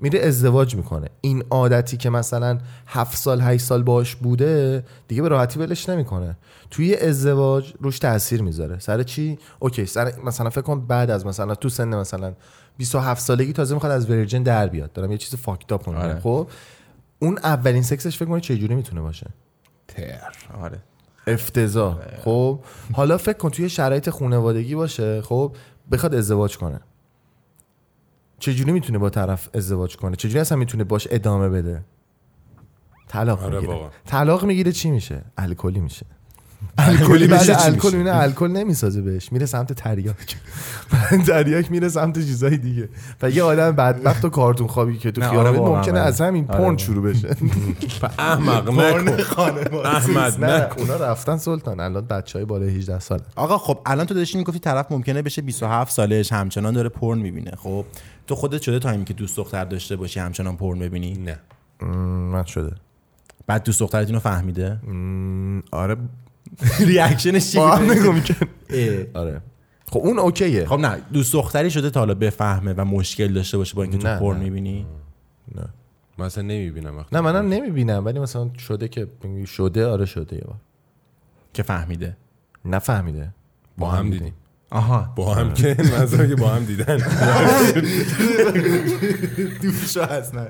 [0.04, 1.10] میره ازدواج می‌کنه.
[1.22, 6.38] این عادتی که مثلا هفت سال هشت سال باش بوده دیگه به راحتی ولش نمی‌کنه.
[6.72, 8.80] توی ازدواج روش تاثیر می‌ذاره.
[8.80, 12.34] سر چی؟ okay سر مثلا فکر کن بعد از مثلا تو سن مثلا
[12.78, 14.94] 27 سالگی تازه می‌خواد از virgin در بیاد.
[14.94, 16.02] دارم یه چیز fucked up میگم.
[16.02, 16.20] آره.
[16.20, 16.48] خب؟
[17.20, 19.28] اون اولین سکسش فکر کنی چه جوری می‌تونه باشه؟
[19.88, 20.36] تر.
[20.62, 20.80] آره.
[21.28, 21.98] افتضاح.
[22.24, 22.60] خب؟
[22.94, 25.22] حالا فکر کن توی شرایط خانوادگی باشه.
[25.22, 25.56] خب؟
[25.92, 26.80] بخواد ازدواج کنه.
[28.44, 31.86] چجوری می‌تونه با طرف ازدواج کنه؟ چجوری اصلا می‌تونه باش ادامه بده؟
[33.08, 33.90] طلاق آره می‌گیره.
[34.06, 36.06] طلاق می‌گیره چی میشه؟ الکلی میشه.
[36.78, 40.38] الکلی میشه الکل؟ می‌بینه الکل نمی‌سازه بهش میره سمت تریاک
[41.28, 42.90] تریاک میره سمت چیزای دیگه.
[43.22, 46.02] و یه آدم بدبخت و کارتون خوابی که تو خیابون آره واقعا ممکنه بله.
[46.02, 46.78] از همین آره پرن واقعا.
[46.78, 47.28] شروع بشه.
[48.20, 49.58] احمق نکن.
[49.86, 50.82] احمد نه نکن.
[50.82, 51.80] اونا رفتن سلطان.
[51.80, 53.24] الان بچه های بالای 18 ساله.
[53.36, 57.52] آقا خب الان تو داشتی می‌گفتی طرف ممکنه بشه 27 سالش همچنان داره پورن می‌بینه.
[57.58, 57.86] خب
[58.28, 61.40] تو خودت شده تایمی که دوست دختر داشته باشی همچنان پورن ببینی؟ نه.
[62.32, 62.76] من شده.
[63.48, 64.80] بعد دوست دخترت اینو فهمیده؟
[65.72, 65.96] آره
[66.88, 67.90] ریاکشنش چی با هم
[68.70, 69.04] اه.
[69.14, 69.42] آره.
[69.92, 70.66] خب اون اوکیه.
[70.66, 74.08] خب نه دوست دختری شده تا حالا بفهمه و مشکل داشته باشه با اینکه تو
[74.08, 74.44] نه، پورن نه.
[74.44, 74.86] می‌بینی؟
[75.56, 75.66] نه.
[76.18, 79.08] من اصلا نمی‌بینم وقتی نه منم نمی‌بینم ولی مثلا شده که
[79.46, 80.56] شده آره شده یه بار.
[81.54, 82.18] که فهمیده.
[82.66, 83.34] نفهمیده.
[83.78, 84.34] با هم دیدیم.
[84.70, 85.14] آها.
[85.16, 85.76] با هم که
[86.30, 86.98] که با هم دیدن.
[89.62, 90.48] دوشو هست نه.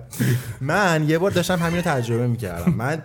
[0.62, 2.74] من یه بار داشتم همین رو تجربه می‌کردم.
[2.74, 3.02] من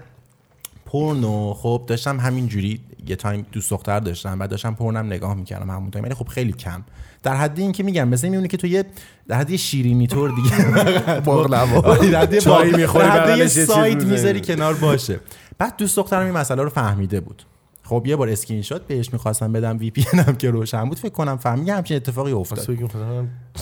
[0.87, 2.81] پورنو خب داشتم همین جوری
[3.11, 6.53] یه time دوست دختر داشتم بعد داشتم پورنم نگاه می‌کردم همون time ولی خب خیلی
[6.53, 6.85] کم.
[7.23, 8.85] در حدی این که میگم مثلا میمونه که تو یه
[9.29, 10.81] در حد شیرینی طور دیگه
[11.27, 11.97] باقلوا.
[11.97, 14.05] در حد یه چای می‌خوری، در حد یه side.
[14.05, 15.21] می‌ذاری کنار باشه.
[15.59, 17.43] بعد دوست دخترم این مسئله رو فهمیده بود.
[17.83, 21.37] خب یه بار اسکرین شات بهش می‌خواستم بدم VPN هم که روشن بود فکر کنم
[21.37, 22.59] فهمید یه همچین اتفاقی افتاد.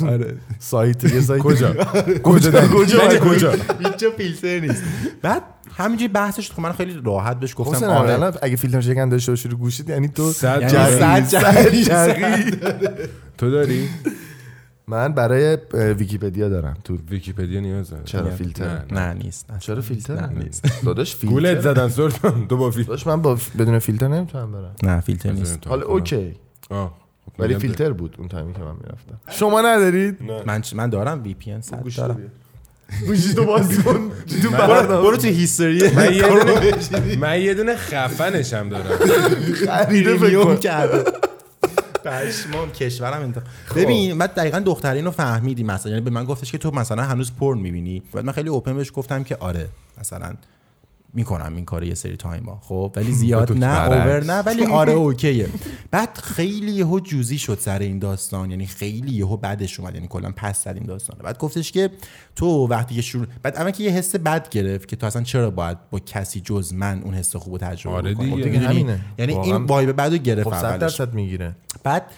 [0.03, 0.37] آره.
[0.59, 1.75] سایت یه سایت کجا؟
[2.23, 3.53] کجا؟ کجا؟ کجا؟
[3.85, 4.83] هیچ فیلتر نیست.
[5.23, 5.43] بعد
[5.77, 6.53] همینجوری بحثش شد.
[6.53, 8.13] خب من خیلی راحت بهش گفتم آره.
[8.13, 11.27] الان اگه فیلتر شکن داشته باشی رو گوشید یعنی تو یعنی.
[13.39, 13.89] تو داری؟
[14.89, 16.97] من برای ویکیپدیا دارم تو.
[17.11, 18.05] ویکیپدیا نیاز داره.
[18.05, 19.59] چرا فیلتر؟ نه، نیست.
[19.59, 20.85] چرا فیلتر؟ نه نیست.
[20.85, 22.89] داداش گولت فیلتر زدن سلطان تو با فیلتر.
[22.89, 24.75] داداش من با بدون فیلتر نمی‌تونم برم.
[24.83, 25.67] نه فیلتر نیست.
[25.67, 26.35] حالا okay.
[26.71, 26.95] آه.
[27.27, 29.19] خب ولی فیلتر بود اون time ی که من می‌رفتم.
[29.31, 32.21] شما ندارید؟ من من دارم VPN صد دارم.
[33.07, 34.11] گوشی تو باز کن
[34.43, 38.99] تو برو, برنامه برو تو history من یه دونه من یه دونه خفنش هم دارم.
[39.67, 41.13] خریده فکر کرده.
[42.05, 43.49] پشمام کشورم انتخاب.
[43.77, 45.93] ببین بعد دقیقا دختری اینو فهمیدی مثلا.
[45.93, 48.03] یعنی به من گفتش که تو مثلا هنوز پورن می‌بینی.
[48.13, 49.69] بعد من خیلی open بهش گفتم که آره
[50.01, 50.35] مثلا.
[51.17, 53.87] می‌کنم این کار یه سری time ا خب ولی زیاد نه.
[53.87, 55.49] over نه ولی آره okay ه
[55.91, 60.33] بعد خیلی یهو جوزی شد سر این داستان یعنی خیلی یهو بعدش اومد یعنی کلا
[60.37, 61.91] پس زد این داستان بعد گفتش که
[62.37, 65.51] تو وقتی که شروع بعد اول که یه حس بد گرفت که تو اصلا چرا
[65.51, 68.61] باید با کسی جز من اون حس خوب رو تجربه آره؟ دیگه.
[68.61, 69.01] خب؟ همینه.
[69.19, 69.35] یعنی.
[69.35, 72.11] این وایب بعدو گرفت خب صد اولش درصد می‌گیره بعد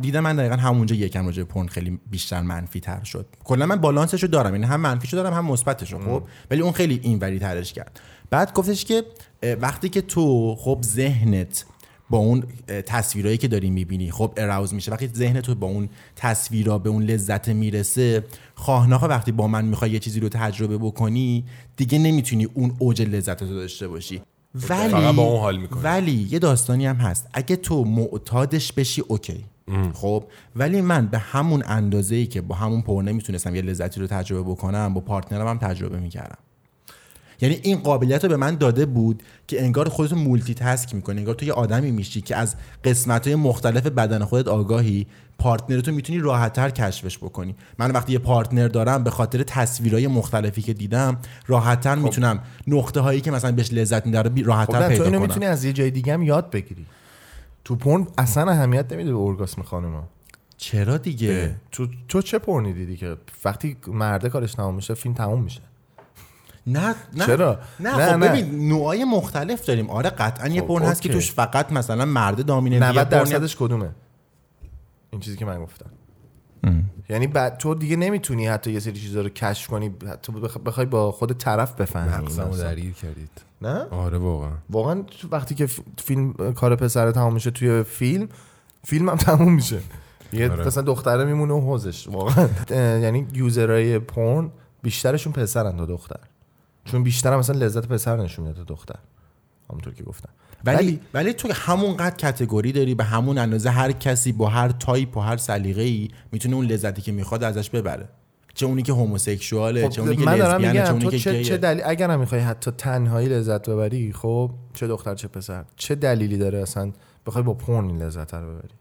[0.00, 3.26] دیدم من دقیقا همونجا یکم راجع پرن خیلی بیشتر منفی تر شد.
[3.44, 7.38] کلا من بالانسشو دارم یعنی هم منفیشو دارم هم مثبتشو خب؟ ولی اون خیلی اینوری
[7.38, 8.00] ترش کرد.
[8.30, 9.04] بعد گفتش که
[9.60, 11.64] وقتی که تو خب ذهنت
[12.10, 14.92] با اون تصویرایی که داری می‌بینی خب arouse میشه.
[14.92, 19.64] وقتی ذهن تو با اون تصویرا به اون لذت می‌رسه خواه ناخواه وقتی با من
[19.64, 21.44] می‌خوای یه چیزی رو تجربه بکنی
[21.76, 24.22] دیگه نمی‌تونی اون اوج لذت رو داشته باشی.
[24.54, 25.82] ولی فقط با اون حال می‌کنی.
[25.82, 27.28] ولی یه داستانی هم هست.
[27.32, 29.44] اگه تو معتادش بشی okay.
[29.94, 30.24] خب؟
[30.56, 34.50] ولی من به همون اندازه ای که با همون پورنه می‌تونستم یه لذتی رو تجربه
[34.50, 36.38] بکنم با partner م هم تجربه می‌کردم.
[37.40, 41.46] یعنی این قابلیت رو به من داده بود که انگار خودت multitask می‌کنی انگار تو
[41.46, 45.06] یه آدمی میشی که از قسمت های مختلف بدن خودت آگاهی
[45.38, 47.54] partner تو می‌تونی راحتتر کشفش بکنی.
[47.78, 51.16] من وقتی یه partner دارم به خاطر تصویرهای مختلفی که دیدم
[51.46, 55.04] راحتتر می‌تونم نقطه هایی که مثلا بهش لذت رو بی- خب راحتتر نه، تو پیدا
[55.04, 55.26] اینو کنم.
[55.26, 56.86] می‌تونی از یه جای دیگه هم یاد بگیری.
[57.64, 60.08] تو پورن اصلا اهمیت نمیده به ارگاسم خانوما.
[60.56, 65.42] چرا دیگه؟ تو تو چه پورنی دیدی که وقتی مرده کارش تمام میشه فیلم تموم
[65.42, 65.60] میشه؟
[66.66, 68.28] نه نه چرا؟ نه, نه، خب نه.
[68.28, 69.90] ببین نوعای مختلف داریم.
[69.90, 71.08] آره قطعا یه خب، پرن هست که.
[71.08, 73.90] توش فقط مثلا مرده دامینه 90 درصدش کدومه؟
[75.10, 75.90] این چیزی که من گفتم.
[77.08, 81.12] یعنی بعد تو دیگه نمی‌تونی حتی یه سری چیزا رو کشف کنی بخ- بخوای با
[81.12, 82.24] خود طرف بفهمی.
[82.24, 82.56] مغزمو.
[82.56, 83.30] درگیر کردید.
[83.62, 84.50] نه؟ آره واقعا.
[84.70, 88.28] واقعا تو وقتی که فیلم کار پسر تمام میشه توی فیلم
[88.84, 89.80] فیلم هم تموم میشه.
[90.32, 90.66] یه آره.
[90.66, 92.08] مثلا دختره میمونه و حوضش.
[92.08, 92.48] واقعا.
[93.04, 94.50] یعنی user های پورن
[94.82, 96.20] بیشترشون پسرن تا دختر.
[96.84, 98.98] چون بیشتر هم مثلا لذت پسر نشون میده دختر.
[99.70, 100.28] همونطور که گفتم.
[100.64, 105.20] ولی ولی- تو همونقدر category داری به همون اندازه هر کسی با هر تایپ و
[105.20, 108.08] هر سلیقه ای می‌تونه اون لذتی که می‌خواد ازش ببره.
[108.54, 111.44] چه اونی که homosexual ه چه اونی که خب، لزبیانه چه اونی که چه.
[111.44, 115.64] چه دلیل اگر هم می‌خوای حتی تنهایی لذت ببری خب چه دختر چه پسر.
[115.76, 116.92] چه دلیلی داره اصلا
[117.26, 118.74] بخوای با پرن این لذت رو ببری؟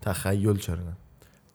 [0.00, 0.96] تخیل چرا نه؟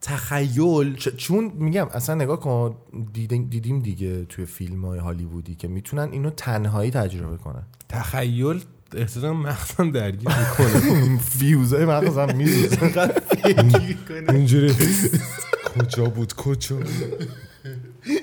[0.00, 0.96] تخیل.
[0.96, 2.76] چ- چون میگم اصلا نگاه کن
[3.12, 7.62] دیدیم, دیگه توی فیلم های هالیوودی که می‌تونن اینو تنهایی تجربه کنن.
[7.88, 8.60] تخیل
[8.96, 11.18] احساسم مغزم درگیر می‌کنه.
[11.38, 13.10] فیوزای مغزم میریزه
[14.28, 14.74] اینجوری.
[15.64, 16.76] کجا بود؟ کجا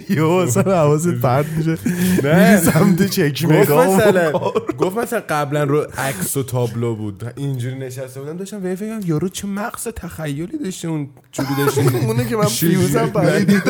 [0.09, 1.77] یو اصلا حواست پرت میشه.
[2.23, 2.57] نه.
[2.57, 4.31] سمت چک گفت مثلا
[4.79, 7.33] گفت مثلا قبلا رو عکس و تابلو بود.
[7.35, 11.97] اینجوری نشسته بودم داشتم به فکر یارو چه مغز تخیلی داشته اون جوری داشته.
[12.07, 13.63] اونه که من فیوزم پرید.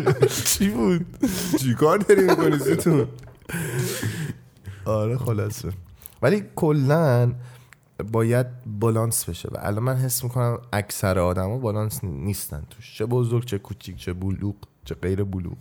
[0.48, 1.06] چی بود؟
[1.60, 3.08] چیکار داری می‌کنی زیتون
[4.84, 5.68] آره خلاصه.
[6.22, 7.32] ولی کلا
[8.12, 8.46] باید
[8.80, 9.48] بالانس بشه.
[9.48, 12.98] و الان من حس می‌کنم اکثر آدما بالانس نیستن توش.
[12.98, 14.54] چه بزرگ چه کوچیک چه بلوغ.
[14.84, 15.56] چه غیر بلوغ.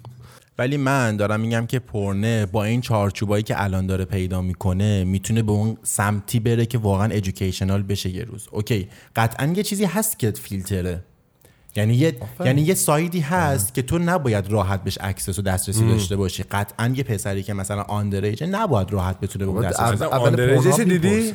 [0.57, 5.41] ولی من دارم میگم که پورنه با این چارچوبایی که الان داره پیدا می‌کنه می‌تونه
[5.41, 8.47] به اون سمتی بره که واقعا educational بشه یه روز.
[8.51, 11.03] okay قطعا یه چیزی هست که فیلتره.
[11.76, 15.88] یعنی یه یعنی یه side ی هست که تو نباید راحت بهش access و دسترسی
[15.88, 16.43] داشته باشی.
[16.43, 20.36] قطعا یه پسری که مثلا underage نباید راحت بتونه به دسترسی اول-
[20.84, 21.34] دیدی.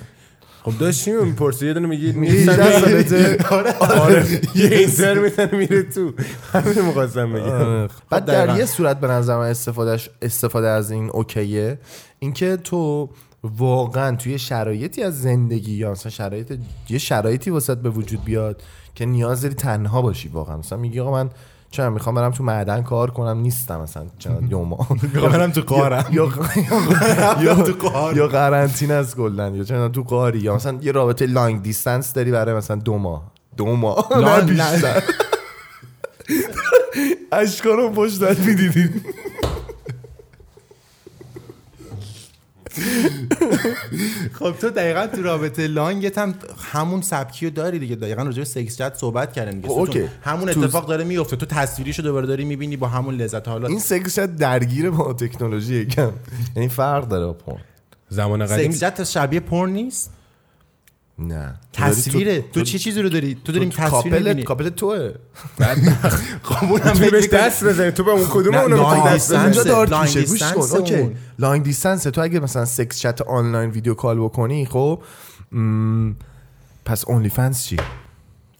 [0.67, 3.45] خب داشتیم می‌پرسی یه دونه میگی 18 سالته
[3.91, 4.27] آره.
[4.55, 6.13] یه اینتر می‌زنه میره تو.
[6.53, 7.89] همین می‌خواستم بگم.
[8.11, 8.47] بعد دقیقاً.
[8.47, 11.79] در یه صورت به نظر من استفادهش استفاده از این اوکیه
[12.19, 13.11] اینکه تو
[13.43, 16.59] واقعا توی شرایطی از زندگی یا مثلا شرایط
[16.89, 18.63] یه شرایطی واسط به وجود بیاد
[18.95, 20.57] که نیاز داری تنها باشی واقعا.
[20.57, 21.31] مثلا میگی آقا من
[21.77, 26.05] چرا می‌خوام برم تو معدن کار کنم نیستم مثلا چند دو ماه برم تو قارم.
[26.11, 26.29] یا
[27.41, 27.65] یا
[28.17, 32.31] یا قرنطینه از گلدن یا چند تو قاری یا مثلا یه رابطه لانگ دیستنس داری
[32.31, 33.33] برای مثلا دو ماه.
[33.57, 35.03] دو ماه؟ نه بیشتر.
[37.33, 39.03] اشکارم پشتت می‌دیدید
[44.33, 46.35] خب تو دقیقا تو رابطه long ت هم
[46.73, 47.97] همون سبکی رو داری دیگه.
[47.97, 49.69] دقیقا راجع به sex chat صحبت کردن دیگه.
[49.69, 49.75] خب،.
[49.75, 50.05] okay.
[50.23, 51.37] همون اتفاق داره میفته.
[51.37, 53.49] تو تصویریشو دوباره داری می‌بینی با همون لذت.
[53.49, 56.13] حالا این سکس شاید درگیر با تکنولوژی یکم.
[56.57, 57.61] یعنی فرق داره با پورن
[58.09, 60.11] زمان قدیم سکس چت شبیه پورن نیست؟
[61.19, 61.55] نه.
[61.73, 65.11] تصویره تو, چه چیزی رو داری؟ تو داریم تصویر کاپل کاپل توه.
[66.43, 67.91] خب اونم تو بهش دست بزنی.
[67.91, 69.29] تو به اون کدوم نه، اونو می‌خوای لانگ دست.
[69.33, 70.95] بزنی؟ اونجا دارت میشه گوش کن اوکی.
[70.95, 71.15] اون.
[71.39, 75.03] لانگ دیستنس تو اگه مثلا سکس چت آنلاین ویدیو کال بکنی خب
[76.85, 77.77] پس اونلی فنس چی؟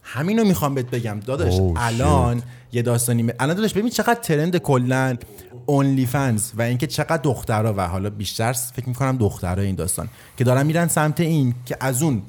[0.03, 1.57] همینو می‌خوام بهت بگم داداش.
[1.57, 2.41] Oh, الان
[2.71, 5.17] یه داستانی م- الان داداش ببین چقدر ترند کلا
[5.65, 10.43] اونلی فنز و اینکه چقدر دخترها و حالا بیشتر فکر می‌کنم دخترها این داستان که
[10.43, 12.21] دارن میرن سمت این که از اون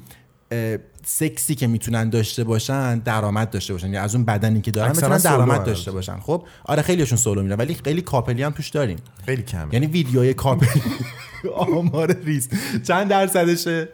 [1.05, 3.93] سکسی که می‌تونن داشته باشن درآمد داشته باشن.
[3.93, 6.19] یا از اون بدنی که دارن می‌تونن درآمد داشته باشن.
[6.19, 8.97] خب؟ آره خیلیشون سولو میرن ولی خیلی couple ی هم توش داریم.
[9.25, 9.73] خیلی کمه.
[9.73, 10.81] یعنی ویدیوهای couple ی.
[11.55, 12.49] آمار ریز
[12.83, 13.89] چند درصدشه؟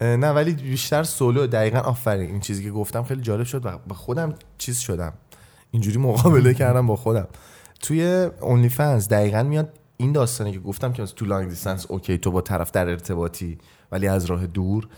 [0.00, 1.46] نه ولی بیشتر سولو.
[1.46, 2.30] دقیقا آفرین.
[2.30, 5.12] این چیزی که گفتم خیلی جالب شد و به خودم چیز شدم.
[5.70, 7.28] اینجوری مقابله کردم با خودم.
[7.80, 12.40] توی OnlyFans دقیقا میاد این داستانی که گفتم که تو long distance okay تو با
[12.40, 13.58] طرف در ارتباطی
[13.92, 14.88] ولی از راه دور.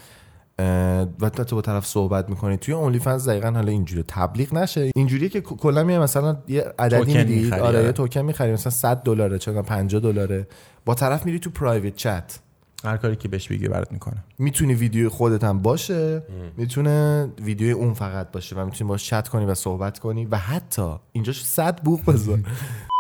[0.58, 2.56] و تو تو با طرف صحبت می‌کنی.
[2.56, 4.04] توی OnlyFans دقیقا حالا اینجوری.
[4.08, 4.90] تبلیغ نشه.
[4.96, 7.52] اینجوریه که کلا میای مثلا یه عددی میدی.
[7.52, 7.84] آره آره.
[7.84, 8.52] یه توکن می‌خری.
[8.52, 10.46] مثلا 100 دلاره چه 50 دلاره.
[10.84, 12.38] با طرف میری تو private chat
[12.84, 14.24] هر کاری که بهش بگی برات می‌کنه.
[14.38, 16.22] می‌تونی ویدیو خودت هم باشه.
[16.56, 20.94] می‌تونه ویدیو اون فقط باشه و می‌تونی باش چت کنی و صحبت کنی و حتی
[21.12, 22.38] اینجاش صد بوق بذار.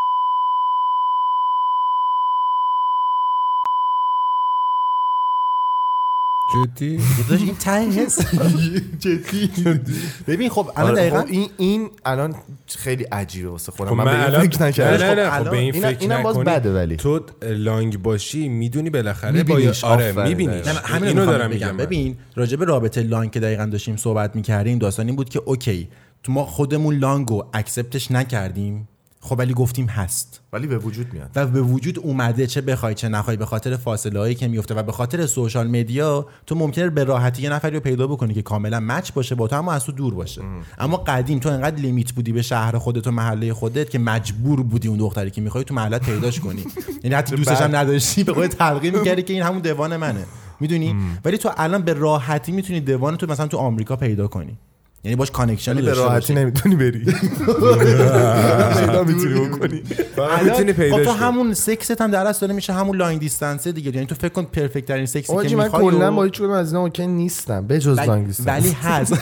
[6.54, 6.98] جدی؟
[7.44, 8.18] این ته حس
[9.04, 9.50] جدی.
[10.26, 12.34] ببین خب الان آره، دقیقاً خب این این الان
[12.66, 13.90] خیلی عجیبه واسه خودم.
[13.90, 15.04] خب من, من به این الان فکر نکردم.
[15.04, 16.54] نه نه نه خب خب به این فکر اینم باز نکنی.
[16.54, 16.96] بده ولی.
[16.96, 20.50] تو long باشی می‌دونی بالاخره با آره همین
[21.08, 21.76] اینو رو دارم میگم.
[21.76, 25.88] ببین راجع به رابطه long که دقیقا داشتیم صحبت می‌کردیم داستان این بود که okay
[26.22, 28.88] تو ما خودمون long و accept ش نکردیم.
[29.24, 30.40] خب ولی گفتیم هست.
[30.52, 31.30] ولی به وجود میاد.
[31.34, 34.82] و به وجود اومده چه بخوای چه نخوای به خاطر فاصله هایی که میفته و
[34.82, 38.80] به خاطر social media تو ممکنه به راحتی یه نفری رو پیدا بکنی که کاملا
[38.80, 40.42] match باشه با تو اما از تو دور باشه.
[40.78, 44.88] اما قدیم تو انقدر لیمیت بودی به شهر خودت و محله خودت که مجبور بودی
[44.88, 46.64] اون دختری که می‌خوای تو محلت پیداش کنی.
[47.04, 50.26] یعنی حتی دوستش هم نداشتی به خودت تلقین می‌کردی که این همون دوان منه.
[50.60, 54.58] می‌دونی؟ ولی تو الان به راحتی می‌تونی دوان تو مثلا تو آمریکا پیدا کنی.
[55.04, 56.34] یعنی باش کانکشن ولی به راحتی.
[56.34, 57.04] نمی‌تونی بری.
[58.78, 59.82] پیدا می‌تونی بکنی.
[60.44, 61.12] می‌تونی پیداش تو.
[61.12, 63.94] همون سکست هم در اصل داره میشه همون لاین دیستنسه دیگه.
[63.94, 66.50] یعنی تو فکر کن پرفکت ترین سکسی که آجی من می‌خوای کلا با هیچ کدوم
[66.50, 67.66] از اینا اوکی نیستم.
[67.66, 69.12] به جز ولی, دیستنس ولی هست.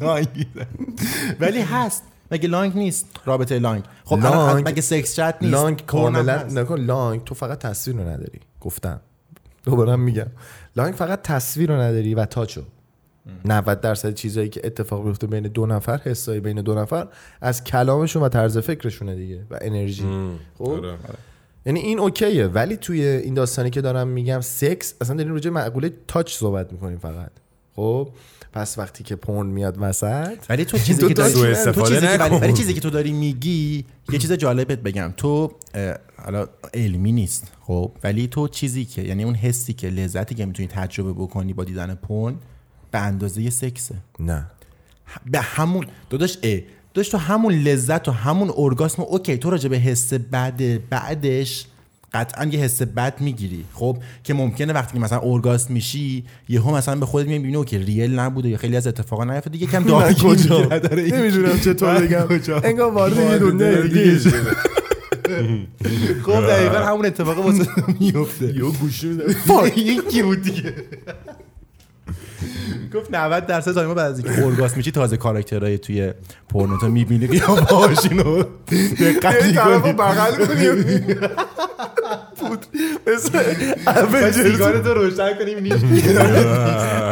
[1.40, 2.02] ولی هست.
[2.30, 6.42] مگه لانگ نیست؟ رابطه لانگ خب لانگ- مگه سکس چت نیست؟ لانگ کاملا.
[6.42, 8.40] نکن لانگ تو فقط تصویر رو نداری.
[8.60, 9.00] گفتم.
[9.64, 10.26] دوباره میگم.
[10.76, 12.62] لانگ فقط تصویر رو نداری و تاچو
[13.44, 17.08] 90 درصد چیزایی که اتفاق میفته بین دو نفر حسایی بین دو نفر
[17.40, 20.04] از کلامشون و طرز فکرشونه دیگه و انرژی.
[20.58, 20.96] خب؟ آره.
[21.66, 25.56] یعنی این اوکیه ولی توی این داستانی که دارم میگم سکس اصلا داریم راجع به
[25.56, 27.30] معقوله تاچ صحبت می‌کنیم فقط.
[27.76, 28.08] خب؟
[28.52, 32.06] پس وقتی که پورن میاد وسط ولی تو چیزی که داری سوء تو استفاده چیزی
[32.06, 35.12] که ولی, چیزی که تو داری میگی یه چیز جالبت بگم.
[35.16, 35.52] تو
[36.24, 40.68] حالا علمی نیست خب؟ ولی تو چیزی که یعنی اون حسی که لذتی که می‌تونی
[40.68, 42.34] تجربه بکنی با دیدن پورن
[42.96, 43.94] به اندازه سکسه.
[44.20, 44.46] نه.
[45.26, 46.60] به همون داداش اه
[46.94, 51.66] داداش تو همون لذت و همون ارگاسم اوکی تو راجع به حس بعد بعدش
[52.12, 53.64] قطعا یه حس بد می‌گیری.
[53.72, 58.18] خب که ممکنه وقتی که مثلا اورگاسم میشی یهو مثلا به خودت می‌بینی که ریل
[58.18, 60.58] نبوده یا خیلی از اتفاقا نیفتاد دیگه کم داغی کجا.
[60.92, 62.26] نمی‌دونم چطور بگم؟
[62.64, 64.18] انگار وارد یه دنیای دیگه
[66.26, 67.66] خب دقیقا همون اتفاق واسه
[68.00, 69.18] میفته یه گوشی
[69.76, 70.74] یکی بود دیگه؟
[72.94, 76.12] گفت 90 درصد تایما بعد از اینکه اورگاسم میشی تازه کاراکترهای توی
[76.48, 78.42] پورنو تو می‌بینی قیافه‌هاشون رو
[79.00, 79.56] دقت.
[79.56, 80.82] رو بغل کنیم
[82.40, 82.66] بود.
[83.06, 83.38] مثل
[83.86, 85.72] اونجرز سیگارتو روشن کنیم نیش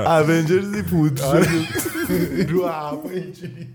[0.07, 1.47] اونجرزی پود شد
[2.49, 3.67] رو هوا اینجوری.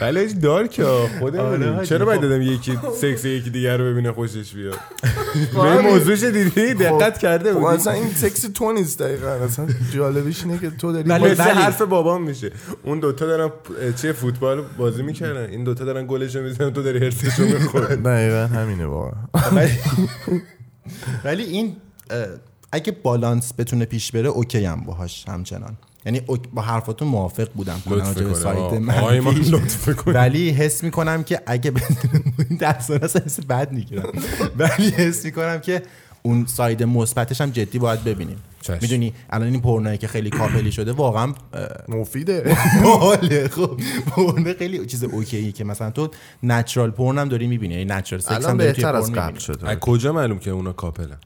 [0.00, 2.28] ولی هیچ دارک ها خود آره چرا باید خب.
[2.28, 4.74] دادم یکی سکس یکی دیگر رو ببینه خوشش بیاد؟
[5.54, 9.28] به این موضوعش دیدی؟ دقت کرده خب بودی؟ اصلا این سکس تو نیست دقیقا.
[9.30, 12.52] اصلا جالبش اینه که تو داری ولی- حرف بابام میشه.
[12.84, 13.50] اون دوتا دارن
[14.02, 17.96] چه فوتبال بازی می‌کردن؟ این دوتا دارن گلشو می‌زنن تو داری هرسشو می‌خوری.
[17.96, 19.12] دقیقا همینه واقعا.
[21.24, 21.76] ولی این
[22.72, 25.76] اگه بالانس بتونه پیش بره اوکی هم باهاش همچنان.
[26.06, 26.20] یعنی
[26.54, 27.82] با حرفاتون موافق بودم.
[28.34, 28.84] سایت
[29.96, 30.14] کنه.
[30.14, 31.72] ولی حس می‌کنم که اگه
[32.60, 34.12] دستان اصلا حس بد می‌گیرم.
[34.56, 35.82] ولی حس می‌کنم که
[36.22, 38.36] اون side مثبتش هم جدی باید ببینیم.
[38.60, 38.78] چشم.
[38.82, 41.32] می‌دونی الان این پورنایی که خیلی couple ی شده واقعا
[41.88, 42.56] مفیده.
[42.84, 46.10] باله خب پورن خیلی چیز okay ه که مثلا تو
[46.42, 47.74] natural porn هم داری می‌بینی.
[47.74, 49.40] یعنی natural sex هم بهتر از قبل می‌بینی.
[49.40, 51.18] شد از کجا معلوم که اونا couple ن.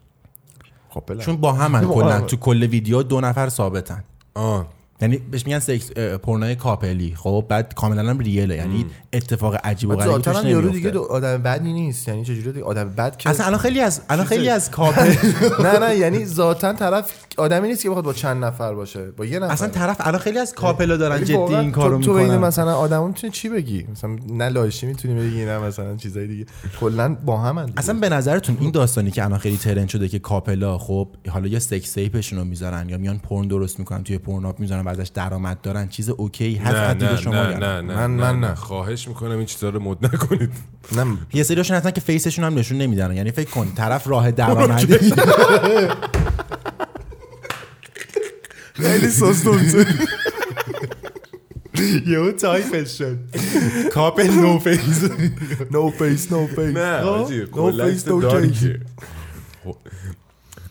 [1.20, 2.20] چون با همن کلا.
[2.20, 4.04] تو کل ویدیو دو نفر ثابتن.
[4.36, 4.66] آه
[5.02, 5.90] یعنی بهش میگن سکس
[6.22, 7.14] پورنای couple ی.
[7.16, 11.02] خب بعد کاملا هم real ه یعنی اتفاق عجیب و غریبی توش یارو دیگه دو-
[11.02, 12.08] آدم بدی نیست.
[12.08, 15.14] یعنی چجوری دیگه آدم بد که اصلا الان خیلی از الان خیلی از couple
[15.64, 19.10] نه نه یعنی ذاتا طرف آدمی نیست که بخواد با چند نفر باشه.
[19.10, 19.52] با یه نفر.
[19.52, 22.38] اصلا طرف الان خیلی از couple ا دارن جدی این کارو تو, تو می‌کنن.
[22.38, 26.46] مثلا آدم می‌تونی چی بگی؟ مثلا نه لاشی می‌تونی بگی نه مثلا چیزای دیگه.
[26.80, 30.70] کلا با هم اصلا به نظرتون این داستانی که الان خیلی trend شده که couple
[30.70, 34.18] ا خب حالا یا sex tape شون رو می‌ذارن یا میان پورن درست می‌کنن توی
[34.18, 38.06] پورن می‌ذارن و ازش درآمد دارن چیز okay هست نه نه شما نه نه نه
[38.06, 38.54] من- من نه.
[38.54, 40.50] خواهش می‌کنم این چیزا رو مد نکنید.
[40.96, 41.06] نه.
[41.34, 43.16] یه سریاشون هستن که فیسشون هم نشون نمیدن.
[43.16, 44.98] یعنی فکر کن طرف راه درآمدی.
[48.74, 49.44] خیلی سوس
[52.06, 53.18] یهو تایپش شد.
[53.92, 55.10] کاپ نو فیس.
[55.70, 56.58] نو فیس نو فیس.
[56.76, 58.20] نه آجی نو کلا فیس نو
[59.64, 59.76] خب.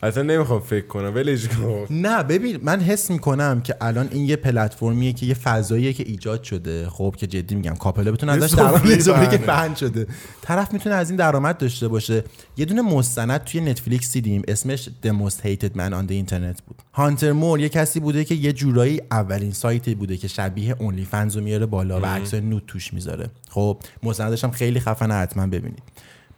[0.03, 1.85] اصلا نمی‌خوام فکر کنم ولش کن.
[1.89, 6.43] نه ببین من حس می‌کنم که الان این یه پلتفرمیه که یه فضاییه که ایجاد
[6.43, 6.89] شده.
[6.89, 9.45] خب که جدی میگم کاپلا بتونه ازش درآمد که بند.
[9.45, 10.07] بند شده.
[10.41, 12.23] طرف می‌تونه از این درآمد داشته باشه.
[12.57, 14.41] یه دونه مستند توی Netflix دیدیم.
[14.47, 16.81] اسمش The Most Hated Man on the Internet بود.
[16.93, 21.43] هانتر مور یه کسی بوده که یه جورایی اولین سایتی بوده که شبیه OnlyFans رو
[21.43, 23.29] میاره بالا و عکس nude توش می‌ذاره.
[23.49, 25.83] خب مستندش هم خیلی خفنه حتما ببینید.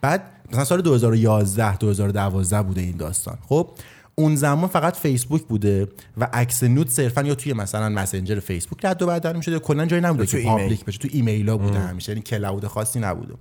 [0.00, 0.22] بعد
[0.52, 3.38] مثلا سال 2011 2012 بوده این داستان.
[3.48, 3.70] خب
[4.14, 9.02] اون زمان فقط فیسبوک بوده و عکس nude صرفا یا توی مثلا مسنجر فیسبوک رد
[9.02, 9.58] و بدل می‌شده.
[9.58, 10.58] کلا جایی نبوده تو که ایمیل.
[10.58, 10.98] public بشه.
[10.98, 12.12] تو ایمیل ها بوده همیشه.
[12.12, 13.34] یعنی cloud خاصی نبوده.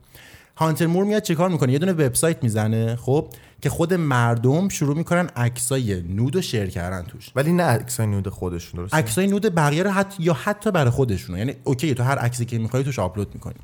[0.55, 3.27] هانتر مور میاد چیکار می‌کنه؟ یه دونه وبسایت می‌زنه خب
[3.61, 7.31] که خود مردم شروع می‌کنن عکسای nude رو share کردن توش.
[7.35, 11.37] ولی نه عکسای nude خودشون درست عکسای nude بقیه رو حتی یا حتی برای خودشون.
[11.37, 13.55] یعنی okay تو هر عکسی که می‌خوای توش آپلود می‌کنی.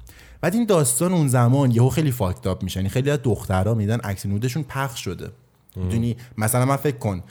[0.42, 4.00] بعد این داستان اون زمان یهو خیلی fucked up میشه یعنی خیلی از دخترها میدن
[4.00, 5.32] عکس nude شون پخش شده.
[5.76, 7.24] می‌دونی؟ مثلا من فکر کن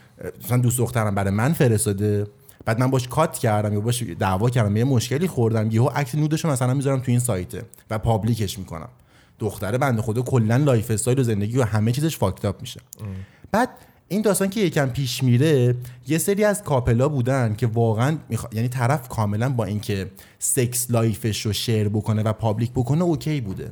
[0.45, 2.27] مثلا دوست دخترم برای من فرستاده
[2.65, 6.35] بعد من باش cut کردم یا باش دعوا کردم یه مشکلی خوردم یهو عکس nude
[6.35, 8.89] ش مثلا می‌ذارم تو این سایته و public ش می‌کنم.
[9.39, 12.81] دختره بنده خدا کلا lifestyle و زندگی و همه چیزش fucked up میشه.
[13.53, 13.69] بعد
[14.09, 15.75] این داستان که یکم پیش میره
[16.09, 18.51] یه سری از couple ا بودن که واقعا میخوا...
[18.53, 23.41] یعنی طرف کاملا با اینکه sex life ش رو share بکنه و public بکنه okay
[23.41, 23.71] بوده.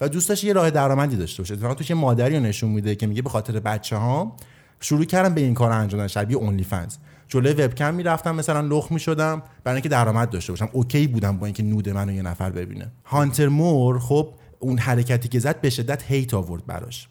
[0.00, 1.54] و دوست داشت یه راه درآمدی داشته باشه.
[1.54, 4.36] اتفاقا توش یه مادری رو نشون میده که میگه به خاطر بچه ها
[4.80, 6.96] شروع کردم به این کار انجام دادن شبیه OnlyFans
[7.28, 10.68] جلوی وبکم می‌رفتم مثلا لخت می‌شدم برای اینکه درآمد داشته باشم.
[10.72, 12.92] okay بودم با اینکه nude منو یه نفر ببینه.
[13.04, 17.08] هانتر مور خب اون حرکتی که زد به شدت hate آورد براش.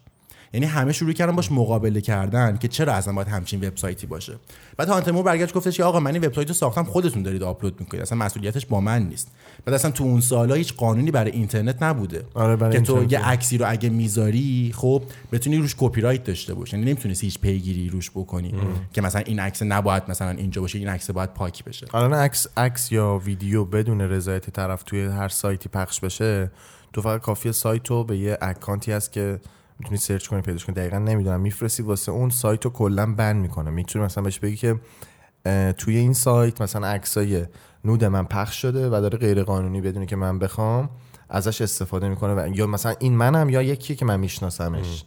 [0.54, 4.36] یعنی همه شروع کردن باش مقابله کردن که چرا اصلا باید همچین وبسایتی باشه.
[4.76, 8.02] بعد هانتمور برگشت گفتش که آقا من این وبسایت رو ساختم خودتون دارید آپلود می‌کنید.
[8.02, 9.30] اصلا مسئولیتش با من نیست.
[9.64, 12.24] بعد اصلا تو اون سالا هیچ قانونی برای اینترنت نبوده.
[12.34, 15.02] آره، برای که تو یه عکسی رو اگه می‌ذاری خب
[15.32, 16.76] بتونی روش کپی رایت داشته باشی.
[16.76, 18.54] یعنی نمی‌تونی هیچ پیگیری روش بکنی
[18.92, 21.86] که مثلا این عکس نباید مثلا اینجا باشه این عکس باید پاک بشه.
[21.94, 26.50] الان عکس عکس یا ویدیو بدون رضایت طرف توی هر سایتی پخش بشه
[26.92, 29.40] تو فقط کافیه سایت رو به یه account ی هست که
[29.78, 30.74] می‌تونی search کنی پیداش کنی.
[30.74, 31.40] دقیقا نمی‌دونم.
[31.40, 33.70] میفرستی واسه اون سایت رو کلا ban می‌کنه.
[33.70, 34.80] می‌تونی مثلا بهش بگی که
[35.78, 37.46] توی این سایت مثلا عکسای
[37.84, 40.90] nude من پخش شده و داره غیر قانونی بدون اینکه من بخوام
[41.28, 45.04] ازش استفاده می‌کنه و یا مثلا این منم یا یکی که من میشناسمش.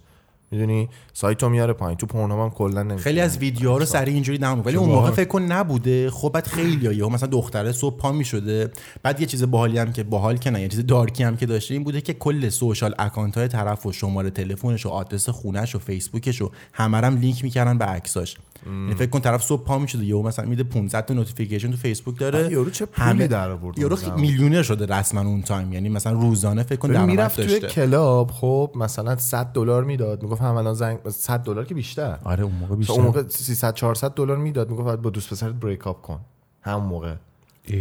[0.51, 1.97] می‌دونی؟ سایت رو میاره پایین.
[1.97, 4.89] تو Pornhub ام هم کلا نمی‌تونی خیلی از ویدیوها رو سریع اینجوری نمون ولی اون
[4.89, 6.09] موقع فکر کن نبوده.
[6.09, 8.71] خب بعد خیلی ها مثلا دختره صبح پا می‌شده.
[9.03, 11.45] بعد یه چیز باحالی هم که باحال که نه یه چیز dark ی هم که
[11.45, 15.75] داشته این بوده که کل social account های طرف و شماره تلفنش و آدرس خونش
[15.75, 19.79] و فیسبوکش و همه هم لینک می‌کردن به عکساش یعنی فکر کن طرف صبح پا
[19.79, 22.51] می‌شده یهو مثلا میده 500 تا notification تو فیسبوک داره.
[22.51, 23.97] یارو چه پولی در آورد یارو.
[24.17, 25.73] میلیونر شده رسما اون تایم.
[25.73, 27.67] یعنی مثلا روزانه فکر کن درآمد می‌رفت توی داشته.
[27.67, 30.23] کلاب خب مثلا 100 دلار می‌داد.
[30.23, 32.17] می‌گفت هم الان زنگ 100 دلار که بیشتر.
[32.23, 35.87] آره اون موقع بیشتر اون موقع 300 400 دلار می‌داد می‌گفت با دوست پسرت break
[35.87, 36.19] up کن.
[36.61, 37.13] همون موقع.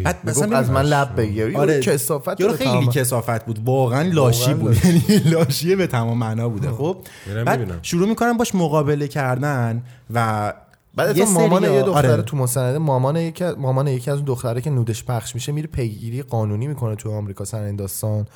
[0.04, 1.44] بعد می‌گفت مثلا از من لب بگیر.
[1.44, 1.80] آره آره.
[1.80, 2.86] کسافت یارو خیلی تمام.
[2.90, 3.58] کسافت بود.
[3.64, 4.84] واقعا لاشی بود.
[4.84, 5.02] یعنی
[5.32, 6.70] لاشیه به تمام معنا بوده.
[6.70, 6.96] خب.
[7.26, 7.78] میرم بعد.
[7.82, 9.82] شروع می‌کنن باش مقابله کردن
[10.14, 10.52] و
[10.94, 12.22] بعد یه مامان یه دختره آره.
[12.22, 15.66] تو مستند مامان یکی از- مامان یکی از اون دختره که نودش پخش میشه میره
[15.66, 18.26] پیگیری قانونی می‌کنه تو آمریکا سر این داستان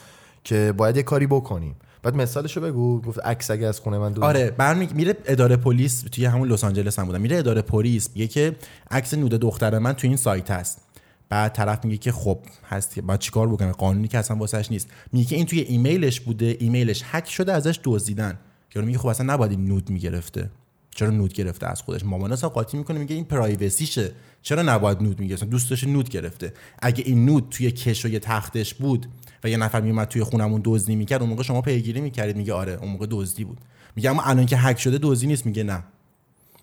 [0.44, 1.76] که باید یه کاری بکنیم.
[2.02, 3.00] بعد مثالشو بگو.
[3.00, 6.64] گفت عکس اگه از خونه من دور آره برمی میره اداره پلیس توی همون لس
[6.64, 7.20] آنجلس هم بودم.
[7.20, 8.56] میره اداره پلیس میگه که
[8.90, 10.80] عکس نود دختر من تو این سایت هست.
[11.28, 12.38] بعد طرف میگه که خب
[12.68, 14.88] هست که باید چیکار بکنه قانونی که اصلا واسش نیست.
[15.12, 18.38] میگه که این توی ایمیلش بوده ایمیلش هک شده ازش دزدیدن.
[18.74, 20.50] یارو میگه خب اصلا نباید این نود می‌گرفته.
[20.90, 24.12] چرا نود گرفته از خودش؟ مامان اصلا قاطی می‌کنه میگه این پرایوسیشه.
[24.42, 26.52] چرا نباید نود می‌گرفته؟ دوست داشته نود گرفته.
[26.82, 29.06] اگه این نود توی کش و تختش بود
[29.44, 32.36] و یه نفر میومد توی خونمون دزدی می‌کرد اون موقع شما پیگیری می‌کردید.
[32.36, 33.58] میگه آره اون موقع دزدی بود.
[33.96, 35.82] میگه اما الان که هک شده دزدی نیست میگه نه.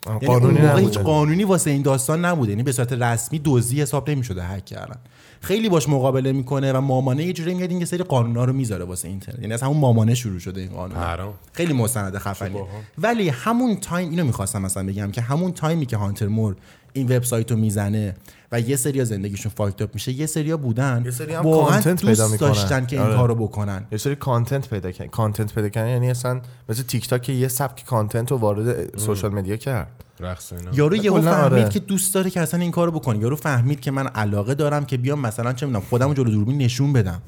[0.08, 0.98] یعنی قانونی اون موقع هیچ.
[0.98, 2.52] قانونی واسه این داستان نبوده.
[2.52, 4.98] یعنی به صورت رسمی دزدی حساب نمی‌شده هک کردن.
[5.42, 9.08] خیلی باش مقابله می‌کنه و مامانه یه جوری میاد این سری قانونا رو می‌ذاره واسه
[9.08, 9.40] اینترنت.
[9.40, 10.98] یعنی از همون مامانه شروع شده این قانون.
[10.98, 11.34] حرام.
[11.54, 12.60] خیلی مستند خفنی.
[12.98, 16.56] ولی همون تایم اینو می‌خواستم مثلا بگم که همون تایمی که هانتر مور
[16.94, 18.16] این وبسایت رو می‌زنه
[18.52, 20.12] و یه سری زندگیشون fucked up میشه.
[20.12, 22.50] یه سریا بودن یه سری هم content پیدا دوست می‌کنن.
[22.50, 23.16] داشتن که این آره.
[23.16, 23.86] کارو بکنن.
[23.92, 25.90] یه سری content پیدا کردن content پیدا کردن.
[25.90, 30.04] یعنی اصلا مثل تیک تاک یه سبک content رو وارد social media کرد.
[30.20, 30.72] رقص اینا.
[30.74, 31.70] یارو یهو فهمید آره.
[31.70, 33.20] که دوست داره که اصلا این کارو بکنه.
[33.20, 36.94] یارو فهمید که من علاقه دارم که بیام مثلا چه می‌دونم خودمو جلو دوربین نشون
[36.94, 37.22] بدم.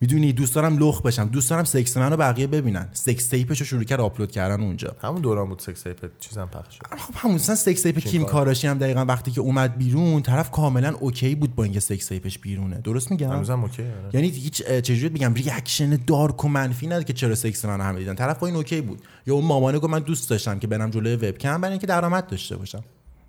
[0.00, 1.28] می‌دونی دوست دارم لخت بشم.
[1.28, 2.88] دوست دارم سکس منو بقیه ببینن.
[2.92, 4.96] sex tape شو شروع کرد آپلود کردن اونجا.
[5.02, 6.82] همون دوران بود sex tape چیزم پخش شد.
[6.98, 10.94] خب همون مثلا سکس تیپ کیم کاراشی هم دقیقا وقتی که اومد بیرون طرف کاملا
[11.00, 12.80] okay بود با اینکه sex tape ش بیرونه.
[12.84, 14.10] درست میگم؟ هنوزم okay آره.
[14.12, 18.14] یعنی هیچ چجوری بگم reaction dark و منفی نداره که چرا سکس منو همه دیدن.
[18.14, 19.02] طرف با این okay بود.
[19.26, 22.56] یا اون مامانه گفت من دوست داشتم که برم جلوی وبکم برای اینکه درآمد داشته
[22.56, 22.84] باشم.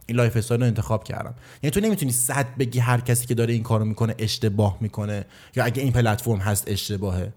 [0.07, 1.35] این lifestyle رو انتخاب کردم.
[1.63, 5.63] یعنی تو نمی‌تونی صد بگی هر کسی که داره این کارو می‌کنه اشتباه می‌کنه یا
[5.63, 7.33] اگه این پلتفرم هست اشتباهه.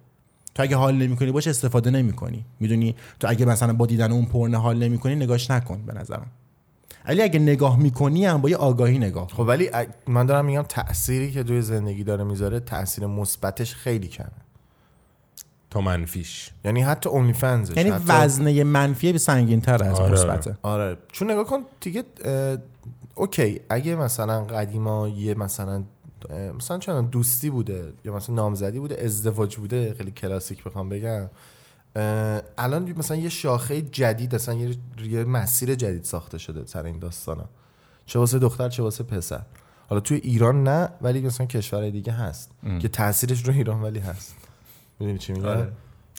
[0.54, 2.44] تو اگه حال نمی‌کنی باش استفاده نمی‌کنی.
[2.60, 6.26] می‌دونی؟ تو اگه مثلا با دیدن اون پورن حال نمی‌کنی نگاش نکن به نظرم.
[7.04, 9.28] ولی اگه نگاه می‌کنی هم با یه آگاهی نگاه.
[9.28, 9.70] خب ولی
[10.06, 14.30] من دارم میگم تأثیری که توی زندگی داره می‌ذاره تأثیر مثبتش خیلی کمه.
[15.70, 16.50] تا منفیش.
[16.64, 18.04] یعنی حتی OnlyFans ش یعنی حتی...
[18.08, 20.12] وزنه منفی به سنگین تر از آره.
[20.12, 20.58] مثبته.
[20.62, 20.98] آره.
[21.12, 22.56] چون نگاه کن دیگه اه،
[23.14, 25.84] اوکی اگه مثلا قدیما یه مثلا
[26.58, 31.30] مثلا چون دوستی بوده یا مثلا نامزدی بوده ازدواج بوده خیلی کلاسیک بخوام بگم
[32.58, 37.44] الان مثلا یه شاخه جدید مثلا یه, یه مسیر جدید ساخته شده سر این داستانا.
[38.06, 39.42] چه واسه دختر چه واسه پسر.
[39.88, 42.50] حالا توی ایران نه ولی مثلا کشورهای دیگه هست
[42.80, 44.36] که تاثیرش رو ایران ولی هست.
[45.00, 45.68] می‌دونی چی میگم؟ آره.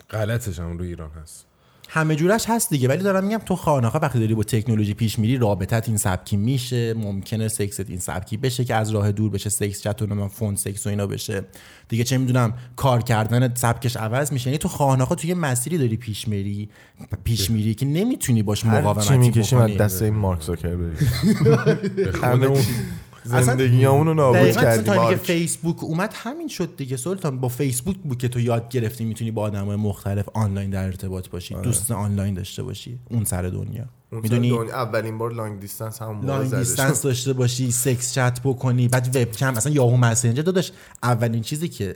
[0.10, 1.46] غلطش هم رو ایران هست.
[1.94, 5.20] همه جورش هست دیگه ولی دارم میگم تو خواه ناخواه وقتی داری با تکنولوژی پیش
[5.20, 9.50] میری رابطت این سبکی میشه ممکنه سکست این سبکی بشه که از راه دور بشه
[9.50, 11.42] sex chat و phone sex و اینا بشه.
[11.90, 14.48] دیگه چه می‌دونم کار کردن سبکش عوض میشه.
[14.48, 16.70] یعنی تو خواه ناخواه تو یه مسیری داری پیش میری
[17.24, 20.98] پیش میری که نمی‌تونی باش هر چی مقاومتی می‌کشیم از دست این مارک زاکربرگ
[21.96, 22.48] به همه
[23.26, 25.18] زندگی همونو نابود اصلا کردی تا مارک.
[25.18, 26.98] فیسبوک اومد همین شد دیگه.
[26.98, 31.30] سلطان با فیسبوک بود که تو یاد گرفتی می‌تونی با آدمای مختلف آنلاین در ارتباط
[31.30, 31.56] باشی.
[31.56, 33.00] دوست آنلاین داشته باشی.
[33.10, 33.86] اون سر دنیا.
[34.12, 36.56] می‌دونی؟ اولین بار long distance موقع long.
[36.56, 40.72] distance داشته باشی sex chat بکنی بعد وبکم مثلا یاهو مسنجر داداش
[41.04, 41.96] اولین چیزی که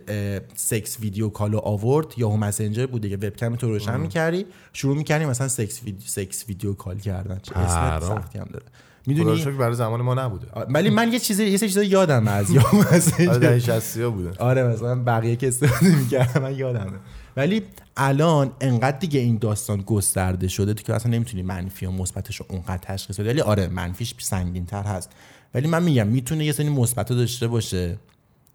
[0.55, 3.15] sex video call و آورد یاهو مسنجر بود دیگه.
[3.15, 7.99] وبکم تو روشن می‌کردی شروع می‌کردی مثلا sex video sex video call کردن چه اسم.
[7.99, 8.65] سختی هم داره.
[9.07, 10.47] می‌دونی؟ برای زمان ما نبوده.
[10.69, 14.09] ولی من یه چیزی یه سری چیزا یادم از یاهو آره مسنجر دهه 60 ها
[14.09, 14.31] بوده.
[14.39, 16.99] آره مثلا بقیه که استفاده می‌کردم من یادمه.
[17.37, 17.63] ولی
[17.97, 22.45] الان انقدر دیگه این داستان گسترده شده تو که اصلا نمی‌تونی منفی و مثبتش رو
[22.49, 23.29] اونقدر تشخیص بدی.
[23.29, 25.09] ولی آره منفیش سنگین تر هست.
[25.53, 27.97] ولی من میگم می‌تونه یه سری مثبت داشته باشه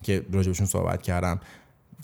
[0.03, 1.40] که راجبشون صحبت کردم.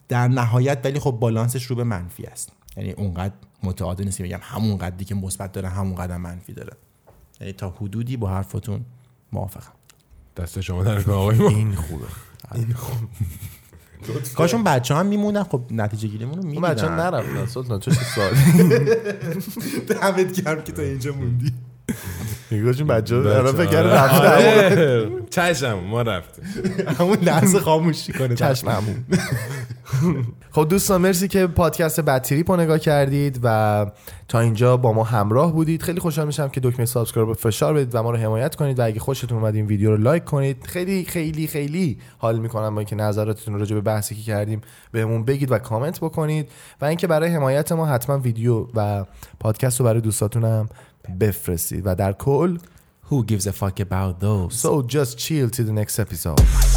[0.09, 2.53] در نهایت ولی خب بالانسش رو به منفی است.
[2.77, 6.73] یعنی اونقدر متعادل نیست بگم همون قدری که مثبت داره همون قدر منفی داره.
[7.41, 8.85] یعنی تا حدودی با حرفتون
[9.33, 9.73] موافقم.
[10.37, 11.49] دست شما در آقای ما.
[11.49, 12.07] این خوبه.
[14.35, 15.43] کاشون بچه هم میمونن.
[15.43, 16.69] خب نتیجه گیریمون رو اون می‌دیدن.
[16.69, 18.31] بچه ها نرفتن سلطان چه سوال
[19.89, 21.53] دمت گرم که تا اینجا موندی.
[22.51, 25.11] چون بچه ها فکر کردن رفتن آره.
[25.31, 26.45] چشم ما رفتیم.
[26.99, 29.05] همون لحظه خاموشی کنه چشم همون
[30.51, 33.87] خب دوستان مرسی که پادکست Badtrip رو نگاه کردید و
[34.29, 35.83] تا اینجا با ما همراه بودید.
[35.83, 38.85] خیلی خوشحال میشم که دکمه subscribe رو فشار بدید و ما رو حمایت کنید و
[38.85, 40.65] اگه خوشتون اومد این ویدیو رو لایک کنید.
[40.65, 44.61] خیلی خیلی خیلی حال می‌کنم با اینکه نظراتتون راجع به بحثی که کردیم
[44.93, 46.51] بهمون بگید و کامنت بکنید.
[46.81, 49.05] و اینکه برای حمایت ما حتما ویدیو و
[49.41, 50.69] پادکست رو برای دوستاتون هم
[51.20, 52.58] بفرستید و در کل
[53.10, 56.75] Who gives a fuck about those so just chill to the next episode